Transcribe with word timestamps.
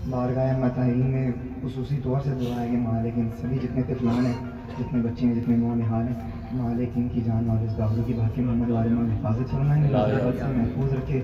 بارگاہ 0.10 0.70
گائے 0.76 0.94
میں 0.94 1.32
خصوصی 1.64 2.00
طور 2.04 2.20
سے 2.24 2.30
بائیں 2.30 2.66
گے 2.66 2.72
کہ 2.72 2.78
مارے 2.88 3.12
گا 3.18 3.30
سبھی 3.42 3.58
جتنے 3.68 3.82
کے 3.88 3.94
ہیں 4.02 4.36
جتنے 4.78 5.02
بچے 5.02 5.26
ہیں 5.26 5.34
جتنے 5.36 5.56
ماں 5.58 5.76
نہال 5.76 6.08
ہیں 6.08 6.62
مالک 6.62 6.98
ان 6.98 7.08
کی 7.14 7.22
جان 7.26 7.50
والے 7.50 7.66
بابرو 7.78 8.04
کی 8.06 8.14
بھاگی 8.20 8.42
محمد 8.44 8.70
والے 8.72 8.90
محنت 8.94 9.20
حفاظت 9.20 9.52
سے 9.52 10.46
محفوظ 10.56 10.94
رکھے 10.94 11.20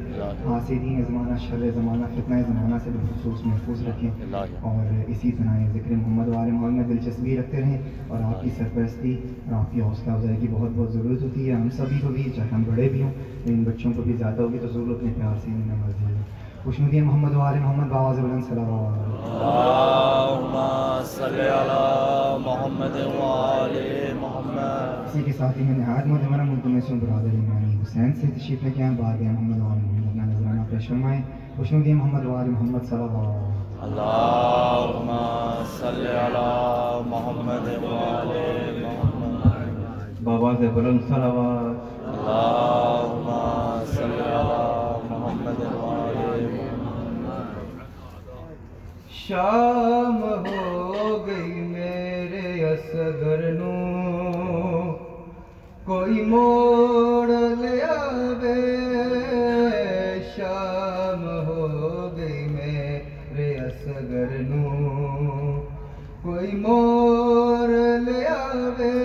حاصل 0.46 0.86
زمانہ 1.08 1.38
شر 1.48 1.66
زمانہ 1.76 2.06
فتنہ 2.16 2.42
زمانہ 2.48 2.76
سے 2.84 2.90
بالخصوص 2.96 3.46
محفوظ 3.46 3.86
رکھیں 3.88 4.36
اور 4.72 5.10
اسی 5.16 5.32
طرح 5.40 5.60
ذکر 5.74 5.92
محمد 5.96 6.30
والے 6.36 6.52
محل 6.52 6.72
میں 6.80 6.88
دلچسپی 6.94 7.38
رکھتے 7.38 7.62
رہیں 7.62 7.78
اور 8.08 8.24
آپ 8.32 8.42
کی 8.44 8.50
سرپرستی 8.58 9.14
اور 9.46 9.54
آپ 9.60 9.72
کی 9.74 9.82
حوصلہ 9.82 10.12
افزائی 10.12 10.38
کی 10.42 10.48
بہت 10.52 10.72
بہت 10.76 10.94
ضرورت 10.94 11.24
ہوتی 11.24 11.50
ہے 11.50 11.56
ہم 11.56 11.70
سبھی 11.78 12.00
کو 12.04 12.12
بھی 12.14 12.30
چاہے 12.36 12.48
ہم 12.52 12.64
بڑے 12.68 12.90
بھی 12.92 13.02
ہوں 13.04 13.12
لیکن 13.46 13.64
بچوں 13.72 13.94
کو 13.96 14.02
بھی 14.10 14.14
زیادہ 14.20 14.42
ہوگی 14.42 14.60
تو 14.62 14.68
ضرور 14.74 14.96
اپنے 14.96 15.14
پیار 15.18 15.36
سے 15.44 15.50
نماز 15.52 16.14
خوشنودی 16.66 17.02
محمد 17.02 17.34
و 17.34 17.40
آل 17.40 17.54
محمد 17.60 17.90
باواز 17.90 18.20
بلند 18.22 18.42
سلام 18.44 18.70
آمد 18.70 19.24
اللہم 19.26 20.54
صلی 21.04 21.40
علی 21.40 21.84
محمد 22.46 22.96
و 23.18 23.22
آل 23.22 23.76
محمد 24.22 25.06
اسی 25.08 25.22
کے 25.26 25.32
ساتھ 25.38 25.58
ہی 25.58 25.64
میں 25.64 25.78
نہایت 25.78 26.06
مہد 26.08 26.24
ہمارا 26.26 26.44
ملک 26.44 26.66
میں 26.66 26.82
سن 26.88 27.00
برادر 27.00 27.30
ایمانی 27.38 27.78
حسین 27.82 28.14
سے 28.22 28.28
تشریف 28.38 28.64
لے 28.64 28.72
کے 28.78 28.84
ہیں 28.84 28.90
بار 29.02 29.20
گئے 29.20 29.28
محمد 29.32 29.60
و 29.62 29.68
آل 29.72 29.78
محمد 29.82 30.08
اپنا 30.08 30.24
نظرانہ 30.26 30.62
پیش 30.72 30.88
فرمائیں 30.90 31.22
خوشنودی 31.58 31.94
محمد 32.00 32.26
و 32.26 32.36
آل 32.36 32.50
محمد 32.50 32.88
صلی 32.90 32.96
اللہ 32.96 33.20
علیہ 33.20 33.28
وسلم 33.28 33.84
اللہم 33.90 35.12
صلی 35.76 36.08
علی 36.26 37.04
محمد 37.10 37.68
و 37.84 37.94
آل 38.08 38.34
محمد 38.86 40.24
باواز 40.24 40.64
بلند 40.78 41.08
سلام 41.10 41.38
آمد 41.46 42.18
اللہم 42.18 43.25
شام 49.28 50.22
ہو 50.48 51.26
گئی 51.26 51.54
میرے 51.70 52.50
اصغر 52.70 53.42
نو 53.60 54.84
کوئی 55.86 56.22
موڑ 56.32 57.28
لیا 57.62 57.96
بے 58.42 58.58
شام 60.36 61.24
ہو 61.48 62.10
گئی 62.18 62.46
میرے 62.56 63.50
اصغر 63.66 64.38
نو 64.50 65.58
کوئی 66.24 66.52
موڑ 66.68 67.68
لیا 68.06 68.40
بے 68.78 69.05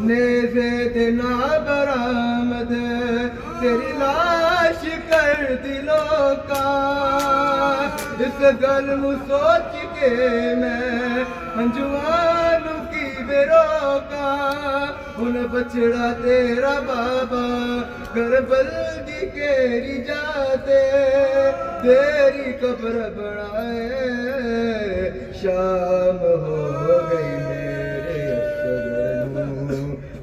ن 0.02 0.16
سے 0.54 1.10
درامد 1.16 2.72
ہے 2.72 3.28
تیری 3.62 3.92
لاش 4.00 4.84
کر 5.10 5.40
دلوں 5.64 6.36
کا 6.48 6.68
اس 8.26 8.40
گل 8.62 8.88
سوچ 9.30 9.76
کے 10.00 10.10
میں 10.60 11.24
جان 11.78 12.64
بے 13.28 13.44
روکا 13.50 14.32
ان 15.24 15.34
بچڑا 15.52 16.12
تیرا 16.24 16.74
بابا 16.88 17.44
گھر 18.16 18.40
بلدی 18.50 19.20
بلکی 19.34 20.02
جاتے 20.08 20.80
تیری 21.82 22.52
قبر 22.62 22.98
بڑھائے 23.18 24.02
شام 25.42 26.20
ہو 26.24 27.00
گئی 27.12 27.36
میرے 27.52 29.24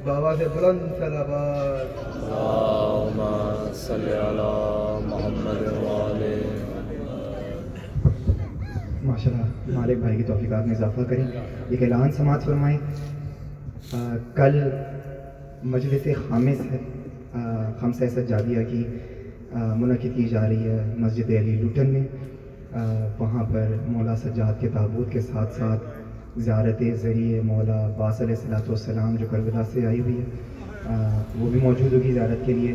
بابا 0.05 0.35
سے 0.39 0.47
بلند 0.55 0.91
سلا 0.99 2.06
ماشا 9.05 9.29
اللہ 9.29 9.71
مالک 9.73 9.97
بھائی 9.97 10.17
کی 10.17 10.23
توفیقات 10.23 10.65
میں 10.67 10.75
اضافہ 10.75 11.01
کریں 11.09 11.25
ایک 11.69 11.83
اعلان 11.83 12.11
سماعت 12.17 12.43
فرمائیں 12.45 12.77
کل 14.35 14.59
مجلس 15.75 16.07
خامس 16.27 16.61
ہے 16.71 16.77
خمسہ 17.79 18.05
سجادیہ 18.15 18.63
کی 18.69 18.83
منعقد 19.53 20.15
کی 20.15 20.27
جا 20.29 20.47
رہی 20.49 20.69
ہے 20.69 20.83
مسجد 20.97 21.29
علی 21.39 21.55
لوٹن 21.61 21.89
میں 21.93 22.03
وہاں 23.19 23.43
پر 23.53 23.73
مولا 23.87 24.15
سجاد 24.23 24.59
کے 24.61 24.69
تابوت 24.73 25.11
کے 25.11 25.21
ساتھ 25.21 25.55
ساتھ 25.59 25.83
زیارت 26.47 26.81
ذریعہ 27.01 27.41
مولا 27.45 27.79
باصل 27.97 28.25
صلی 28.25 28.33
الصلاۃ 28.35 28.67
والسلام 28.69 29.15
جو 29.19 29.25
کربلا 29.31 29.63
سے 29.73 29.85
آئی 29.87 29.99
ہوئی 29.99 30.17
ہے 30.19 30.25
وہ 30.89 31.49
بھی 31.51 31.59
موجود 31.61 31.93
ہوگی 31.93 32.11
زیارت 32.13 32.45
کے 32.45 32.53
لیے 32.53 32.73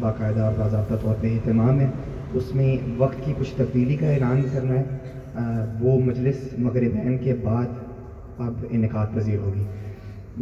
باقاعدہ 0.00 0.42
اور 0.42 0.52
باضابطہ 0.58 0.94
طور 1.02 1.14
پہ 1.20 1.32
اہتمام 1.34 1.80
ہے 1.80 1.86
اس 2.40 2.54
میں 2.54 2.76
وقت 2.98 3.24
کی 3.24 3.32
کچھ 3.38 3.52
تبدیلی 3.56 3.96
کا 4.02 4.06
اعلان 4.10 4.40
کرنا 4.52 4.74
ہے 4.74 5.66
وہ 5.80 5.98
مجلس 6.04 6.42
مغربین 6.66 7.16
کے 7.24 7.34
بعد 7.42 7.78
اب 8.46 8.64
انعقاد 8.70 9.14
پذیر 9.14 9.38
ہوگی 9.40 9.64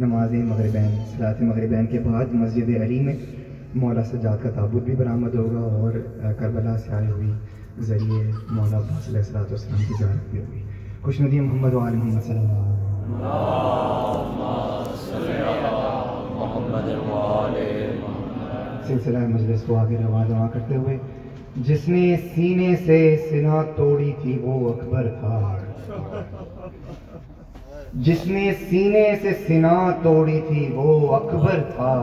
نماز 0.03 0.31
مغربین 0.49 0.89
صلاحت 1.15 1.41
مغربین 1.41 1.85
کے 1.91 1.99
بعد 2.05 2.33
مسجد 2.41 2.69
علی 2.83 2.99
میں 3.05 3.15
مولا 3.81 4.03
سجاد 4.11 4.37
کا 4.43 4.49
تعبت 4.55 4.83
بھی 4.83 4.95
برآمد 5.03 5.35
ہوگا 5.39 5.59
اور 5.81 5.99
کربلا 6.39 6.77
سے 6.85 7.05
ہوئی 7.09 7.31
ذریعے 7.89 8.21
مولا 8.51 8.77
عباس 8.77 9.07
علیہ 9.09 9.21
صلاحت 9.31 9.51
والسلام 9.51 9.81
کی 9.87 9.93
زیارت 9.99 10.29
بھی 10.31 10.39
ہوگی 10.39 10.61
خوش 11.01 11.19
ندی 11.21 11.39
محمد 11.39 11.73
علیہ 11.85 11.97
محمد 12.03 12.25
صلی 12.27 12.37
اللہ 12.37 13.35
علیہ 15.09 15.59
وسلم 15.59 16.09
محمد 16.43 17.57
سلسلہ 18.87 19.17
مجلس 19.31 19.63
کو 19.65 19.75
آگے 19.77 19.97
رواں 20.03 20.23
رواں 20.29 20.47
کرتے 20.53 20.75
ہوئے 20.75 20.97
جس 21.67 21.87
نے 21.89 22.03
سینے 22.35 22.75
سے 22.85 22.97
سنا 23.29 23.61
توڑی 23.75 24.11
تھی 24.21 24.37
وہ 24.43 24.73
اکبر 24.73 25.07
تھا 25.19 25.39
جس 28.07 28.25
نے 28.27 28.51
سینے 28.69 29.03
سے 29.21 29.33
سنا 29.47 29.73
توڑی 30.03 30.39
تھی 30.47 30.67
وہ 30.75 31.15
اکبر 31.15 31.61
تھا 31.75 31.93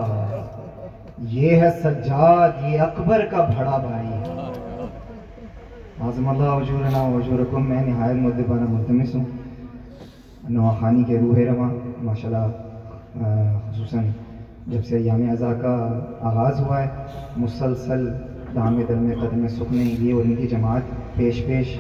یہ 1.39 1.61
ہے 1.63 1.71
سجاد 1.83 2.63
یہ 2.65 2.81
اکبر 2.89 3.25
کا 3.31 3.45
بڑا 3.57 3.77
بھائی 3.87 4.07
ہے 4.07 4.37
آزم 6.09 6.29
اللہ 6.29 6.51
وجورنا 6.61 7.03
وجورکم 7.17 7.69
میں 7.71 7.83
نہایت 7.87 8.21
مدبانہ 8.23 8.69
ملتمس 8.75 9.15
ہوں 9.15 9.25
نواخانی 10.59 11.03
کے 11.09 11.19
روح 11.25 11.39
رواں 11.51 11.71
ماشاءاللہ 12.05 12.47
خصوصاً 13.21 14.09
جب 14.73 14.85
سے 14.87 14.99
یام 15.01 15.23
اعضا 15.31 15.53
کا 15.61 15.71
آغاز 16.29 16.61
ہوا 16.61 16.83
ہے 16.83 17.07
مسلسل 17.43 18.09
دام 18.55 18.81
درم 18.89 19.11
قدم 19.21 19.47
سکنے 19.59 19.83
یہ 19.85 20.13
اور 20.15 20.25
ان 20.25 20.35
کی 20.37 20.47
جماعت 20.49 20.95
پیش 21.17 21.43
پیش 21.47 21.77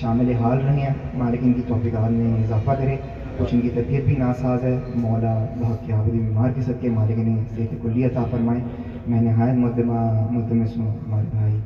شامل 0.00 0.32
حال 0.40 0.58
رہے 0.64 0.80
ہیں 0.80 0.92
مالک 1.22 1.40
ان 1.42 1.52
کی 1.52 1.62
توفیقات 1.68 2.10
میں 2.10 2.34
اضافہ 2.42 2.76
کرے 2.80 2.96
کچھ 3.38 3.54
ان 3.54 3.60
کی 3.60 3.70
طبیعت 3.74 4.04
بھی 4.04 4.14
ناساز 4.18 4.64
ہے 4.64 4.78
مولا 5.02 5.34
بہت 5.60 5.86
کے 5.86 5.92
حاوی 5.92 6.10
بیمار 6.18 6.50
کے 6.54 6.62
صدقے 6.68 6.88
مالک 6.98 7.18
نے 7.28 7.34
صحت 7.56 7.74
کو 7.82 7.88
لیا 7.94 8.24
فرمائے 8.30 8.60
میں 9.06 9.20
نہایت 9.22 9.56
مدمہ 9.64 10.00
مردمہ 10.30 10.66
سنوں 10.74 10.90
ہمارے 11.04 11.26
بھائی 11.32 11.58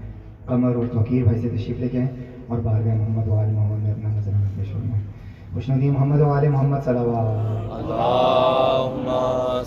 قمر 0.46 0.76
اور 0.76 0.86
توقیر 0.92 1.22
بھائی 1.24 1.40
سے 1.42 1.48
تشریف 1.56 1.80
لے 1.80 1.88
کے 1.92 2.04
اور 2.48 2.58
بارگاہ 2.58 2.94
محمد 2.96 3.28
میں 3.82 3.92
اپنا 3.92 4.14
نظر 4.16 4.51
خوشنودی 5.54 5.90
محمد 5.90 6.20
و 6.20 6.24
محمد 6.50 6.82
صلی 6.84 6.96
اللہ 6.98 7.74
اللہم 7.76 9.08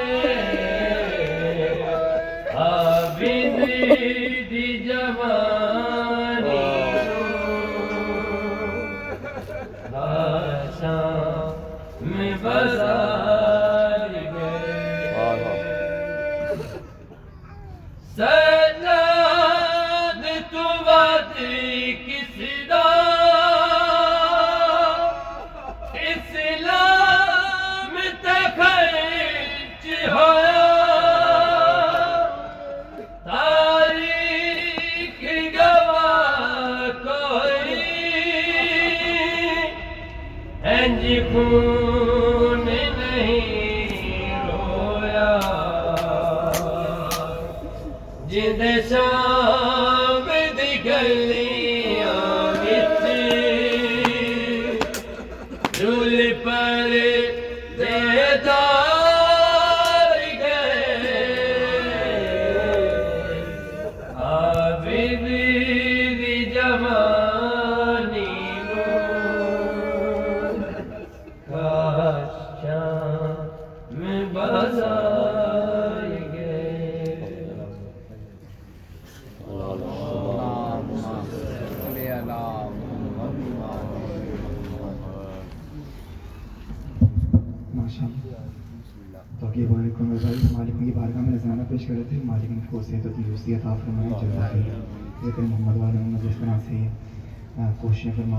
فرما 97.95 98.39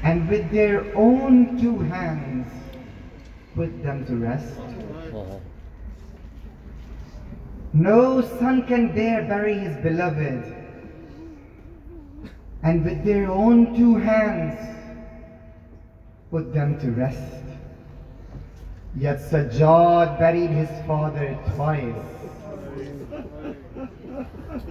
And 0.03 0.31
with 0.31 0.51
their 0.51 0.75
own 0.93 1.43
two 1.61 1.71
hands 1.93 2.59
put 3.57 3.83
them 3.83 4.03
to 4.07 4.15
rest 4.21 4.63
No 7.73 8.19
son 8.19 8.63
can 8.67 8.93
dare 8.93 9.23
bury 9.23 9.57
his 9.57 9.77
beloved, 9.77 10.43
and 12.63 12.83
with 12.83 13.05
their 13.05 13.31
own 13.31 13.73
two 13.77 13.95
hands 13.95 14.59
put 16.31 16.53
them 16.53 16.77
to 16.79 16.91
rest. 16.91 17.43
Yet 18.93 19.21
Sajjad 19.21 20.19
buried 20.19 20.49
his 20.49 20.69
father 20.85 21.39
twice. 21.55 22.13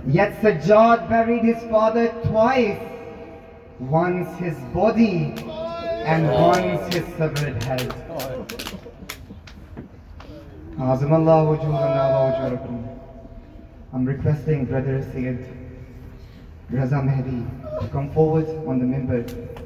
Yet 0.06 0.38
Sajjad 0.42 1.08
buried 1.08 1.42
his 1.42 1.62
father 1.70 2.08
twice, 2.24 2.82
once 3.78 4.28
his 4.36 4.58
body 4.74 5.32
and 6.04 6.28
once 6.30 6.94
his 6.94 7.06
severed 7.14 7.62
head. 7.62 8.16
Azim 10.82 11.12
Allah 11.12 11.44
وجوهنا 11.44 12.16
وأجوركم 12.16 12.86
I'm 13.92 14.04
requesting 14.06 14.64
Brother 14.66 15.02
Syed 15.12 15.44
Raza 16.72 17.02
Mehdi 17.04 17.44
to 17.80 17.88
come 17.88 18.10
forward 18.12 18.48
on 18.66 18.78
the 18.78 18.84
member 18.86 19.18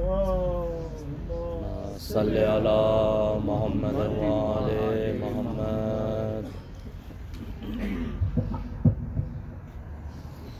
Allah. 0.00 0.97
صلی 2.00 2.36
علی 2.38 3.44
محمد 3.46 3.94
و 3.94 4.52
علی 4.52 5.18
محمد 5.22 6.44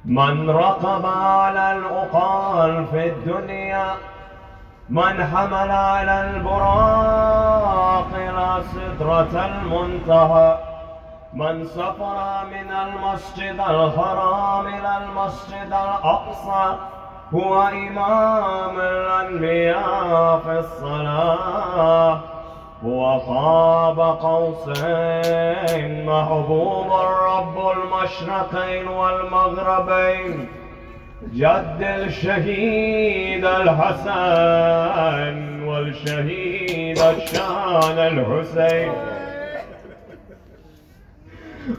من 0.04 0.50
رقب 0.50 1.06
على 1.06 1.72
العقال 1.72 2.86
في 2.86 3.06
الدنيا 3.08 3.86
من 4.88 5.24
حمل 5.26 5.70
على 5.70 6.20
البراق 6.30 8.06
لا 8.12 8.62
سدرة 8.62 9.44
المنتهى 9.46 10.58
من 11.34 11.64
سفر 11.66 12.44
من 12.52 12.72
المسجد 12.72 13.60
الحرام 13.60 14.66
إلى 14.66 14.98
المسجد 15.04 15.68
الأقصى 15.68 16.76
هو 17.34 17.62
إمام 17.62 18.78
الأنبياء 18.80 20.38
في 20.38 20.58
الصلاة 20.58 22.20
هو 22.84 23.18
قاب 23.18 24.00
قوسين 24.20 26.06
محبوب 26.06 26.86
الرب 26.92 27.29
رب 27.40 27.56
المشرقين 27.68 28.88
والمغربين 28.88 30.48
جد 31.34 31.78
الشهيد 31.82 33.44
الحسن 33.44 35.64
والشهيد 35.66 36.98
الشان 36.98 37.98
الحسين 37.98 38.92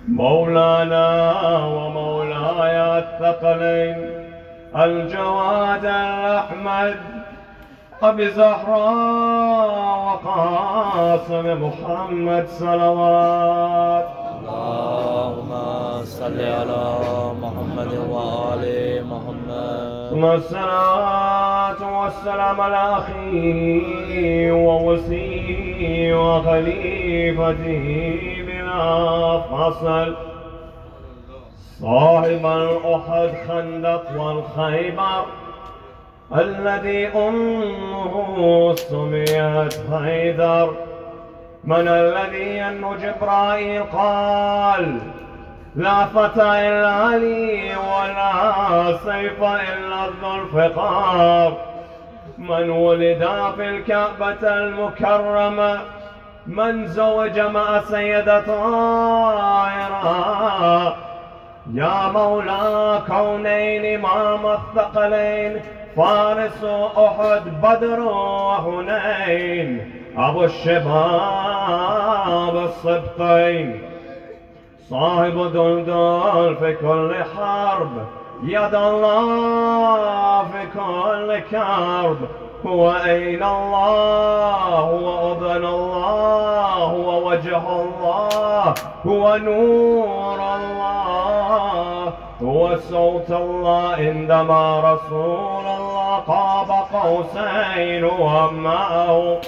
مولانا 0.08 1.32
ومولاي 1.66 3.00
الثقلين 3.00 4.10
الجواد 4.76 5.86
الأحمد 5.86 6.96
أبي 8.04 8.30
زهراء 8.32 10.02
وقاسم 10.06 11.64
محمد 11.66 12.48
صلوات 12.48 14.06
الله 14.42 15.01
صل 16.06 16.40
على 16.40 17.34
محمد 17.42 17.94
وآل 18.10 19.04
محمد 19.06 20.10
ثم 20.10 20.26
الصلاة 20.26 22.02
والسلام 22.02 22.62
على 22.62 22.78
أخي 22.98 24.52
ووصي 24.52 26.14
وخليفته 26.14 28.20
بلا 28.48 29.42
فصل 29.52 30.16
صاحب 31.82 32.46
الأحد 32.46 33.34
خندق 33.48 34.22
والخيبر 34.22 35.26
الذي 36.36 37.08
أمه 37.08 38.76
سميت 38.76 39.82
حيدر 40.04 40.74
من 41.64 41.88
الذي 41.88 42.62
أن 42.62 42.82
جبرائيل 43.02 43.84
قال 43.84 44.98
لا 45.76 46.06
فتى 46.06 46.42
إلا 46.44 46.88
علي 46.90 47.72
ولا 47.76 48.98
سيف 48.98 49.44
إلا 49.44 50.08
ذو 50.22 50.36
الفقار 50.42 51.58
من 52.38 52.70
ولد 52.70 53.28
في 53.56 53.70
الكعبة 53.70 54.44
المكرمة 54.58 55.80
من 56.48 56.88
زوج 56.88 57.40
مع 57.40 57.82
سيدة 57.92 58.40
طائرة 58.42 60.96
يا 61.74 62.12
مولا 62.12 63.00
كونين 63.08 64.02
مام 64.02 64.48
الثقلين 64.48 65.62
فارس 65.98 66.64
أحد 66.98 67.42
بدر 67.64 68.00
وحنين 68.00 69.92
أبو 70.18 70.44
الشباب 70.44 72.56
الصبطين 72.56 73.91
صاحب 74.92 75.54
دلدل 75.54 76.56
في 76.60 76.76
كل 76.82 77.16
حرب 77.38 77.90
يد 78.44 78.76
الله 78.76 80.44
في 80.44 80.68
كل 80.76 81.40
كرب 81.40 82.18
هو 82.68 82.92
أين 82.94 83.44
الله 83.44 84.76
هو 84.76 85.32
أذن 85.32 85.66
الله 85.66 86.74
هو 86.76 87.28
وجه 87.30 87.58
الله 87.68 88.74
هو 89.08 89.36
نور 89.38 90.40
الله 90.56 92.14
هو 92.42 92.78
صوت 92.78 93.32
الله 93.32 93.96
عندما 93.98 94.80
رسول 94.94 95.66
الله 95.66 96.18
قاب 96.28 96.72
قوسين 97.04 98.04
ومعه 98.04 99.42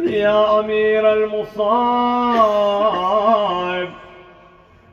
يا 0.03 0.61
أمير 0.61 1.13
المصاب 1.13 3.89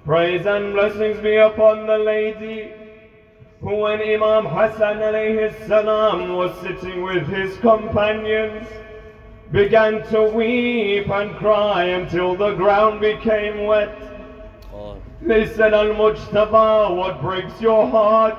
Praise 0.06 0.46
and 0.46 0.74
blessings 0.74 1.18
be 1.22 1.38
upon 1.38 1.88
the 1.88 1.98
lady 1.98 2.70
who 3.62 3.74
when 3.74 4.02
Imam 4.02 4.46
Hassan 4.48 4.98
alayhi 4.98 5.58
salam 5.66 6.36
was 6.36 6.52
sitting 6.60 7.04
with 7.04 7.26
his 7.30 7.56
companions 7.60 8.68
began 9.54 10.06
to 10.08 10.24
weep 10.24 11.08
and 11.10 11.34
cry 11.38 11.86
until 11.86 12.36
the 12.36 12.54
ground 12.56 13.00
became 13.00 13.66
wet. 13.66 13.98
Oh. 14.74 14.98
They 15.22 15.48
said, 15.48 15.74
al 15.74 15.94
Mujtaba, 15.96 16.98
what 16.98 17.22
breaks 17.22 17.62
your 17.62 17.88
heart? 17.88 18.36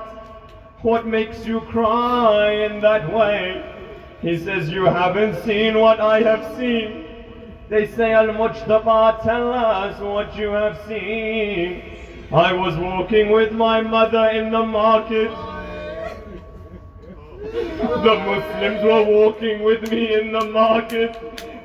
What 0.83 1.07
makes 1.07 1.47
you 1.47 1.61
cry 1.63 2.51
in 2.67 2.81
that 2.83 3.11
way? 3.11 3.99
He 4.21 4.37
says, 4.37 4.69
you 4.69 4.85
haven't 4.85 5.43
seen 5.45 5.79
what 5.79 5.99
I 5.99 6.21
have 6.21 6.59
seen. 6.59 7.04
They 7.71 7.87
say 7.87 8.13
Al-Mujtaba, 8.13 9.23
tell 9.23 9.51
us 9.53 9.99
what 9.99 10.37
you 10.37 10.51
have 10.51 10.79
seen. 10.87 11.83
I 12.31 12.53
was 12.53 12.77
walking 12.77 13.31
with 13.31 13.53
my 13.53 13.81
mother 13.81 14.27
in 14.29 14.51
the 14.51 14.63
market. 14.67 15.31
The 17.51 18.17
Muslims 18.27 18.85
were 18.85 19.03
walking 19.05 19.63
with 19.63 19.91
me 19.91 20.13
in 20.21 20.33
the 20.33 20.45
market. 20.45 21.17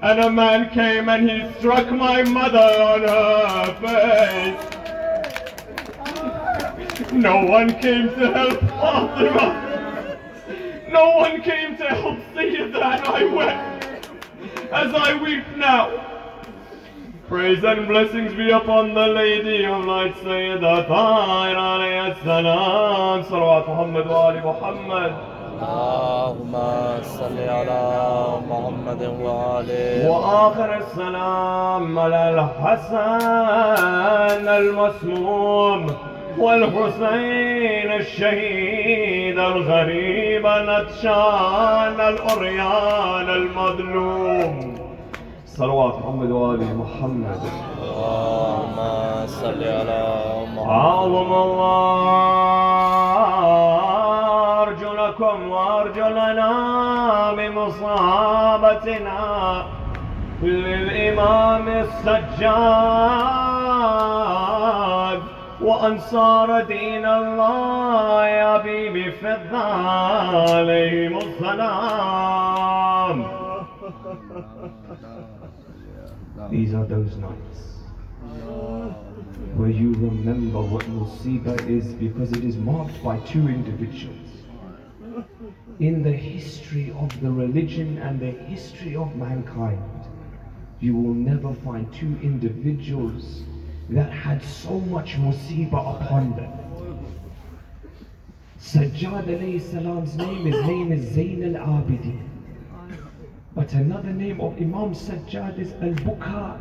And 0.01 0.21
a 0.21 0.29
man 0.31 0.69
came 0.69 1.09
and 1.09 1.29
he 1.29 1.51
struck 1.59 1.91
my 1.91 2.23
mother 2.23 2.69
on 2.95 3.01
her 3.01 4.55
face. 4.55 4.71
No 7.11 7.43
one 7.43 7.77
came 7.81 8.07
to 8.07 8.31
help 8.33 8.59
Fatima. 8.61 10.17
No 10.91 11.09
one 11.17 11.41
came 11.41 11.75
to 11.75 11.83
help 11.87 12.19
Sayyidah 12.33 12.73
and 12.73 13.03
I 13.03 13.23
wept. 13.25 13.78
as 14.71 14.93
I 14.93 15.15
weep 15.21 15.43
now. 15.57 16.05
Praise 17.27 17.61
and 17.63 17.87
blessings 17.87 18.33
be 18.35 18.51
upon 18.51 18.93
the 18.93 19.07
Lady 19.07 19.65
of 19.65 19.83
Light, 19.85 20.13
Sayyidah 20.15 20.85
Tahir 20.87 21.55
alayhi 21.55 22.15
salam. 22.23 23.23
Salawat 23.25 23.67
Muhammad 23.67 24.05
wa 24.07 24.27
Ali 24.27 24.41
Muhammad. 24.41 25.13
اللهم 25.59 26.53
صل 27.03 27.37
على 27.49 27.83
محمد 28.49 29.01
وآله 29.19 30.07
وآخر 30.09 30.69
السلام 30.77 31.99
على 31.99 32.21
الحسن 32.29 34.47
المسموم 34.47 35.81
والحسين 36.37 37.91
الشهيد 37.91 39.39
الغريب 39.39 40.47
نتشان 40.47 41.95
الأريان 42.09 43.29
المظلوم 43.29 44.75
صلوات 45.45 45.93
محمد 45.99 46.31
وآل 46.31 46.77
محمد 46.77 47.41
اللهم 47.81 48.77
صل 49.27 49.63
على 49.63 50.21
محمد 50.55 50.69
عظم 50.69 51.33
الله 51.33 51.81
أرجلكم 54.61 55.49
وأرجلنا 55.49 56.51
بمصابتنا 57.33 59.65
للإمام 60.43 61.67
السجاد 61.67 63.09
وأنصار 65.61 66.63
دين 66.67 67.05
الله 67.05 68.27
يا 68.27 68.61
بيبي 68.63 69.11
فضة 69.11 69.57
عليهم 70.47 71.17
السلام 71.17 73.39
These 76.49 76.73
are 76.73 76.85
those 76.85 77.15
nights 77.17 77.81
where 79.57 79.69
you 79.69 79.93
remember 79.95 80.59
what 80.61 80.85
Musiba 80.85 81.53
is 81.69 81.87
because 81.95 82.31
it 82.31 82.45
is 82.45 82.55
marked 82.55 83.03
by 83.03 83.19
two 83.19 83.47
individuals 83.49 84.45
in 85.81 86.01
the 86.01 86.11
history 86.11 86.91
of 87.01 87.09
the 87.21 87.29
religion 87.29 87.97
and 87.97 88.19
the 88.19 88.31
history 88.51 88.95
of 88.95 89.13
mankind. 89.15 89.99
You 90.79 90.95
will 90.95 91.13
never 91.13 91.51
find 91.55 91.91
two 91.93 92.15
individuals 92.23 93.41
that 93.91 94.11
had 94.11 94.43
so 94.43 94.79
much 94.81 95.13
musibah 95.15 95.99
upon 96.01 96.35
them. 96.35 96.53
Sajjad 98.59 99.61
salam's 99.61 100.15
name, 100.15 100.45
his 100.45 100.63
name 100.65 100.91
is 100.91 101.11
Zain 101.13 101.55
al 101.55 101.65
Abidin. 101.67 102.21
But 103.55 103.73
another 103.73 104.09
name 104.13 104.41
of 104.41 104.55
Imam 104.57 104.93
Sajjad 104.93 105.57
is 105.57 105.71
Al 105.81 105.93
Bukha, 106.07 106.59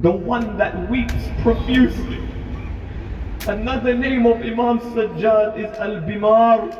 the 0.00 0.10
one 0.12 0.56
that 0.58 0.88
weeps 0.88 1.28
profusely. 1.42 2.20
Another 3.48 3.94
name 3.94 4.24
of 4.26 4.36
Imam 4.42 4.78
Sajjad 4.94 5.58
is 5.58 5.76
Al 5.78 5.96
Bimar. 6.08 6.70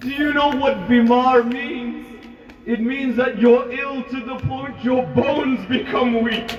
Do 0.00 0.08
you 0.10 0.32
know 0.32 0.48
what 0.48 0.76
Bimar 0.88 1.46
means? 1.52 2.06
It 2.66 2.80
means 2.80 3.16
that 3.16 3.38
you're 3.38 3.70
ill 3.70 4.02
to 4.02 4.20
the 4.24 4.36
point 4.48 4.82
your 4.84 5.06
bones 5.06 5.64
become 5.68 6.22
weak. 6.24 6.58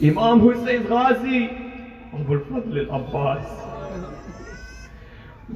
امام 0.00 0.48
حسین 0.48 0.82
غازی 0.90 1.50
ابو 2.14 2.32
الفضل 2.32 2.78
العباس 2.78 3.60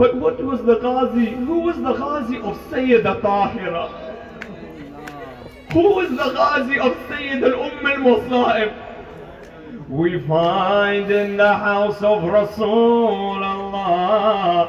But 0.01 0.15
what 0.23 0.39
was 0.47 0.61
the 0.69 0.75
Ghazi? 0.81 1.27
Who 1.51 1.59
was 1.67 1.77
the 1.85 1.93
Ghazi 1.99 2.37
of 2.49 2.57
Sayyidah 2.73 3.21
Tahira? 3.23 3.85
Who 5.75 5.85
was 5.99 6.09
the 6.19 6.27
Ghazi 6.39 6.79
of 6.89 6.93
Sayyidah 7.13 7.47
Al-Umm 7.53 7.87
Al-Musa'ib? 7.93 8.71
We 9.89 10.21
find 10.29 11.11
in 11.11 11.37
the 11.39 11.53
house 11.63 12.03
of 12.03 12.25
Rasul 12.25 13.45
Allah 13.45 14.69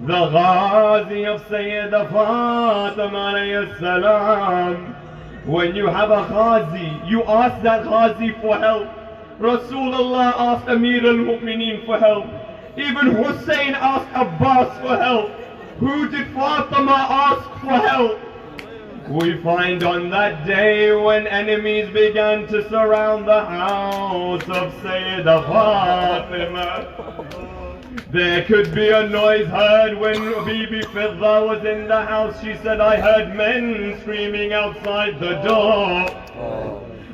the 0.00 0.22
Ghazi 0.38 1.24
of 1.26 1.42
Sayyidah 1.50 2.04
Fatima 2.16 3.18
alayhi 3.34 3.72
salam 3.80 4.94
When 5.44 5.74
you 5.74 5.86
have 5.88 6.10
a 6.12 6.28
Ghazi, 6.28 7.00
you 7.06 7.24
ask 7.24 7.60
that 7.64 7.82
Ghazi 7.84 8.30
for 8.40 8.56
help. 8.56 8.86
Rasulullah 9.40 10.32
asked 10.38 10.68
Amir 10.68 11.04
al-Mu'mineen 11.04 11.84
for 11.84 11.98
help. 11.98 12.26
Even 12.76 13.06
Hussein 13.16 13.74
asked 13.74 14.08
Abbas 14.14 14.70
for 14.80 14.96
help. 14.96 15.30
Who 15.80 16.08
did 16.08 16.28
Fatima 16.28 16.92
ask 16.92 17.42
for 17.58 17.72
help? 17.72 18.20
We 19.08 19.36
find 19.42 19.82
on 19.82 20.10
that 20.10 20.46
day 20.46 20.94
when 20.94 21.26
enemies 21.26 21.92
began 21.92 22.46
to 22.46 22.68
surround 22.68 23.26
the 23.26 23.44
house 23.44 24.44
of 24.44 24.72
Sayyidah 24.84 25.46
Fatima. 25.48 27.71
There 28.10 28.42
could 28.44 28.74
be 28.74 28.88
a 28.88 29.06
noise 29.08 29.46
heard 29.48 29.98
when 29.98 30.16
Bibi 30.46 30.80
Fidda 30.80 31.44
was 31.46 31.64
in 31.64 31.88
the 31.88 32.02
house. 32.02 32.38
She 32.40 32.56
said, 32.62 32.80
I 32.80 32.98
heard 32.98 33.34
men 33.36 33.98
screaming 34.00 34.52
outside 34.54 35.20
the 35.20 35.34
door. 35.42 36.08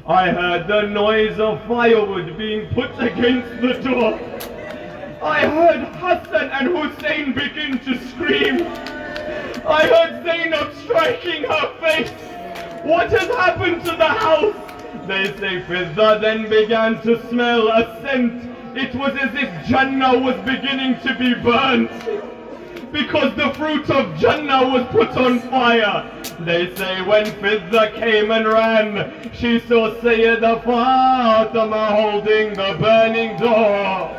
I 0.07 0.31
heard 0.31 0.69
the 0.69 0.83
noise 0.83 1.39
of 1.41 1.65
firewood 1.67 2.39
being 2.39 2.69
put 2.75 2.91
against 3.01 3.61
the 3.61 3.73
door. 3.83 4.15
I 5.21 5.47
heard 5.49 5.81
Hassan 5.97 6.51
and 6.51 6.69
Hussein 6.77 7.33
begin 7.35 7.81
to 7.81 7.99
scream. 8.11 8.63
I 9.67 9.83
heard 9.85 10.23
Zainab 10.25 10.73
striking 10.85 11.43
her 11.43 11.75
face. 11.81 12.11
What 12.85 13.11
has 13.11 13.27
happened 13.37 13.85
to 13.85 13.97
the 13.97 14.05
house? 14.07 14.55
They 15.09 15.25
say 15.39 15.61
Fizza 15.63 16.21
then 16.21 16.49
began 16.49 17.03
to 17.03 17.27
smell 17.29 17.67
a 17.69 18.01
scent 18.03 18.48
it 18.77 18.95
was 18.95 19.13
as 19.19 19.35
if 19.35 19.67
Jannah 19.67 20.19
was 20.19 20.37
beginning 20.45 21.01
to 21.01 21.15
be 21.19 21.35
burnt 21.35 21.91
because 22.93 23.35
the 23.37 23.51
fruit 23.55 23.89
of 23.91 24.17
Jannah 24.19 24.69
was 24.69 24.87
put 24.91 25.11
on 25.11 25.41
fire. 25.41 26.11
They 26.41 26.75
say 26.75 27.03
when 27.03 27.27
Fizza 27.27 27.95
came 27.95 28.31
and 28.31 28.47
ran, 28.49 29.31
she 29.35 29.61
saw 29.61 29.95
Sayyidah 29.97 30.65
Fatima 30.65 31.95
holding 31.95 32.55
the 32.55 32.77
burning 32.81 33.37
door. 33.39 34.15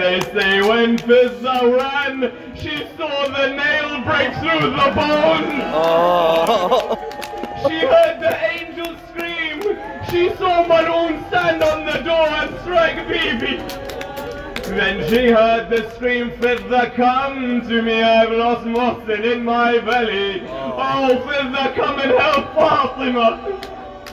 they 0.01 0.21
say 0.31 0.61
when 0.61 0.97
Fizza 0.97 1.59
ran, 1.77 2.31
she 2.55 2.87
saw 2.95 3.27
the 3.27 3.47
nail 3.51 4.03
break 4.05 4.31
through 4.39 4.69
the 4.69 4.93
bone. 4.95 5.59
She 7.67 7.85
heard 7.85 8.19
the 8.21 8.37
angel 8.53 8.95
scream. 9.09 9.77
She 10.09 10.33
saw 10.37 10.65
Maroon 10.65 11.21
stand 11.27 11.61
on 11.61 11.85
the 11.85 11.99
door 12.09 12.29
and 12.39 12.57
strike 12.61 13.09
Bibi. 13.09 13.57
Then 14.73 15.09
she 15.09 15.29
heard 15.31 15.69
the 15.69 15.83
scream 15.95 16.31
Fizza 16.39 16.95
come 16.95 17.67
to 17.67 17.81
me, 17.81 18.01
I've 18.01 18.31
lost 18.31 18.65
Mohsin 18.65 19.29
in 19.33 19.43
my 19.43 19.79
belly. 19.79 20.43
Oh, 20.47 20.77
oh 20.77 21.27
Fizza 21.27 21.75
come 21.75 21.99
and 21.99 22.11
help 22.11 22.55
Fatima. 22.55 23.66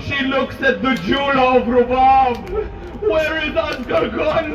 She 0.00 0.20
looks 0.24 0.60
at 0.60 0.82
the 0.82 0.94
jeweler 1.04 1.40
of 1.40 1.62
Rubab. 1.68 2.48
Where 3.00 3.38
is 3.44 3.52
Asghar 3.54 4.14
gone? 4.14 4.52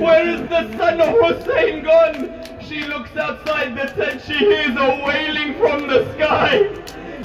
Where 0.00 0.26
is 0.28 0.40
the 0.48 0.76
son 0.76 1.00
of 1.00 1.08
Hussein 1.20 1.84
gone? 1.84 2.42
She 2.62 2.82
looks 2.84 3.14
outside 3.16 3.76
the 3.76 3.84
tent. 3.94 4.22
She 4.22 4.34
hears 4.34 4.74
a 4.76 5.04
wailing 5.06 5.54
from 5.58 5.86
the 5.86 6.12
sky. 6.14 6.70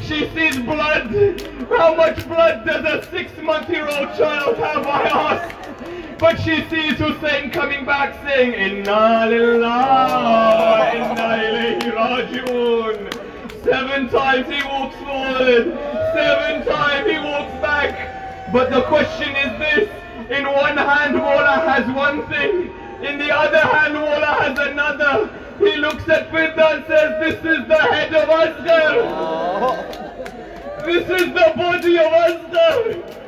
She 0.03 0.27
sees 0.29 0.57
blood. 0.63 1.39
How 1.69 1.95
much 1.95 2.27
blood 2.27 2.65
does 2.65 2.83
a 2.85 3.09
six-month-year-old 3.09 4.09
child 4.17 4.57
have, 4.57 4.85
I 4.85 5.03
ask? 5.03 5.55
But 6.19 6.39
she 6.41 6.61
sees 6.69 6.95
Hussein 6.97 7.49
coming 7.51 7.85
back 7.85 8.13
saying, 8.27 8.53
Inna 8.53 9.25
lillah, 9.29 10.91
inna 10.93 11.79
ilayhi 11.83 11.93
raji'un. 11.93 13.22
Seven 13.63 14.09
times 14.09 14.47
he 14.49 14.61
walks 14.63 14.95
forward. 14.97 15.73
Seven 16.13 16.67
times 16.67 17.09
he 17.09 17.17
walks 17.17 17.53
back. 17.63 17.95
But 18.51 18.69
the 18.71 18.81
question 18.83 19.33
is 19.37 19.57
this. 19.57 19.89
In 20.29 20.45
one 20.51 20.75
hand, 20.77 21.17
Walla 21.17 21.61
has 21.69 21.87
one 21.95 22.27
thing. 22.27 22.71
In 23.07 23.17
the 23.19 23.31
other 23.33 23.59
hand, 23.61 23.93
Walla 23.95 24.35
has 24.43 24.59
another. 24.59 25.29
He 25.59 25.75
looks 25.77 26.07
at 26.09 26.29
Fidda 26.29 26.67
and 26.75 26.85
says, 26.87 27.19
this 27.23 27.37
is 27.57 27.65
the 27.69 27.81
head 27.83 28.13
of 28.13 28.27
Asghar. 28.27 29.05
This 30.85 31.09
is 31.21 31.27
the 31.27 31.53
body 31.55 31.97
of 31.99 32.11
Asghar. 32.27 33.21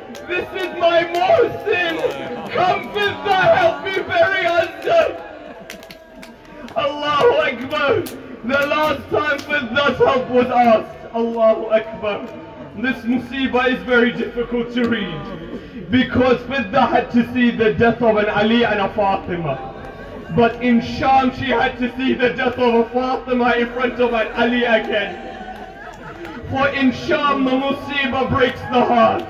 The 8.46 8.52
last 8.52 9.02
time 9.10 9.40
with 9.50 9.74
that 9.74 9.96
help 9.96 10.28
was 10.30 10.46
asked. 10.46 10.94
Allahu 11.16 11.64
Akbar. 11.78 12.28
This 12.78 12.98
musibah 13.04 13.70
is 13.74 13.82
very 13.82 14.12
difficult 14.12 14.72
to 14.74 14.88
read. 14.88 15.90
Because 15.90 16.38
Fidda 16.42 16.86
had 16.88 17.10
to 17.10 17.26
see 17.34 17.50
the 17.50 17.74
death 17.74 18.00
of 18.02 18.18
an 18.18 18.28
Ali 18.30 18.62
and 18.64 18.80
a 18.80 18.88
Fatima. 18.94 19.54
But 20.36 20.62
in 20.62 20.80
Sham, 20.80 21.32
she 21.34 21.46
had 21.46 21.76
to 21.80 21.90
see 21.96 22.14
the 22.14 22.30
death 22.34 22.56
of 22.56 22.72
a 22.84 22.84
Fatima 22.90 23.50
in 23.58 23.66
front 23.70 23.94
of 23.94 24.12
an 24.14 24.28
Ali 24.44 24.62
again. 24.62 25.16
For 26.50 26.68
in 26.68 26.92
Sham, 26.92 27.44
the 27.44 27.50
musibah 27.66 28.28
breaks 28.30 28.60
the 28.60 28.84
heart. 28.92 29.24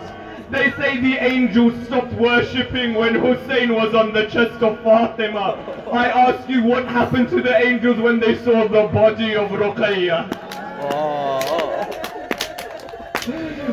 They 0.49 0.71
say 0.73 1.01
the 1.01 1.15
angels 1.17 1.73
stopped 1.87 2.13
worshipping 2.13 2.95
when 2.95 3.17
Hussein 3.17 3.75
was 3.75 3.95
on 3.97 4.13
the 4.13 4.27
chest 4.27 4.63
of 4.63 4.79
Fatima. 4.85 5.59
I 5.91 6.07
ask 6.07 6.49
you 6.49 6.63
what 6.63 6.87
happened 6.87 7.29
to 7.31 7.43
the 7.43 7.57
angels 7.67 7.99
when 7.99 8.21
they 8.21 8.39
saw 8.45 8.69
the 8.69 8.87
body 8.95 9.35
of 9.35 9.51
Ruqayya. 9.51 10.31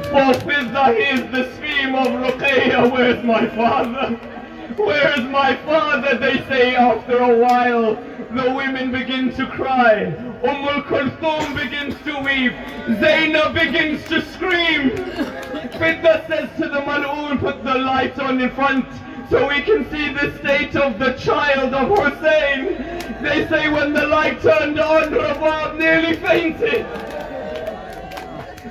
For 0.10 0.40
Fizza, 0.46 0.96
here's 0.98 1.32
the 1.32 1.54
scream 1.58 1.94
of 1.94 2.08
Ruqayya, 2.08 2.92
where's 2.92 3.24
my 3.24 3.48
father? 3.50 4.16
Where 4.76 5.12
is 5.20 5.26
my 5.28 5.56
father? 5.58 6.18
They 6.18 6.38
say 6.50 6.76
after 6.76 7.20
a 7.20 7.38
while. 7.38 7.94
The 8.34 8.52
women 8.52 8.92
begin 8.92 9.32
to 9.36 9.46
cry. 9.46 10.06
Umm 10.06 10.70
al 10.74 10.82
Kulthum 10.82 11.56
begins 11.56 11.94
to 12.02 12.18
weep. 12.22 12.54
Zainab 13.00 13.54
begins 13.54 14.04
to 14.06 14.24
scream. 14.34 14.90
Fit 15.80 16.04
the 16.04 16.26
says 16.28 16.50
to 16.58 16.70
the 16.70 16.82
mal'oon, 16.82 17.40
put 17.40 17.64
the 17.64 17.74
light 17.74 18.20
on 18.20 18.40
in 18.40 18.52
front 18.52 18.86
so 19.30 19.48
we 19.50 19.60
can 19.62 19.90
see 19.90 20.14
the 20.14 20.38
state 20.38 20.76
of 20.76 21.00
the 21.00 21.14
child 21.14 21.74
of 21.74 21.98
Hussein. 21.98 22.78
They 23.24 23.48
say 23.50 23.70
when 23.70 23.92
the 23.94 24.06
light 24.06 24.40
turned 24.44 24.80
on, 24.80 25.10
Rabab 25.10 25.80
nearly 25.80 26.16
fainted. 26.18 26.86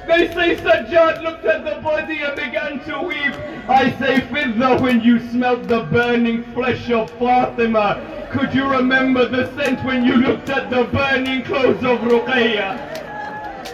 They 0.06 0.28
say 0.34 0.54
Sajjad 0.62 1.22
looked 1.24 1.44
at 1.44 1.64
the 1.64 1.80
body 1.82 2.20
and 2.20 2.36
began 2.36 2.78
to 2.84 3.02
weep. 3.08 3.34
I 3.68 3.90
say, 3.98 4.20
Fidda, 4.20 4.80
when 4.80 5.00
you 5.00 5.18
smelt 5.30 5.66
the 5.68 5.80
burning 5.84 6.44
flesh 6.54 6.88
of 6.92 7.10
Fatima, 7.18 8.28
could 8.30 8.52
you 8.54 8.64
remember 8.66 9.26
the 9.28 9.46
scent 9.56 9.84
when 9.84 10.04
you 10.04 10.16
looked 10.18 10.50
at 10.50 10.70
the 10.70 10.84
burning 10.84 11.42
clothes 11.44 11.82
of 11.82 11.98
Ruqayya? 11.98 12.96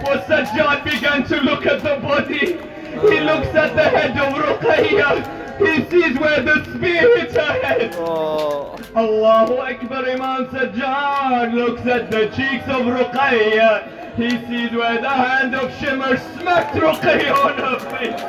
For 0.01 0.17
Sajjad 0.31 0.85
began 0.85 1.25
to 1.25 1.37
look 1.43 1.67
at 1.67 1.81
the 1.83 1.99
body 2.01 2.59
He 2.91 3.21
looks 3.21 3.49
at 3.49 3.77
the 3.77 3.85
head 3.85 4.17
of 4.17 4.33
Ruqayya. 4.35 5.61
He 5.61 5.85
sees 5.91 6.19
where 6.19 6.41
the 6.43 6.65
spirits 6.75 7.37
are 7.37 7.53
headed. 7.61 7.95
Oh. 7.99 8.77
Allahu 8.97 9.57
Akbar, 9.59 10.07
Imam 10.07 10.47
Sajjad 10.47 11.53
looks 11.53 11.83
at 11.83 12.11
the 12.11 12.27
cheeks 12.29 12.65
of 12.67 12.87
Ruqayya. 12.97 14.15
He 14.17 14.31
sees 14.47 14.73
where 14.73 15.01
the 15.01 15.09
hand 15.11 15.55
of 15.55 15.71
Shimmer 15.79 16.17
smacked 16.17 16.75
Ruqayya 16.75 17.31
on 17.31 17.59
her 17.69 17.79
face. 17.93 18.21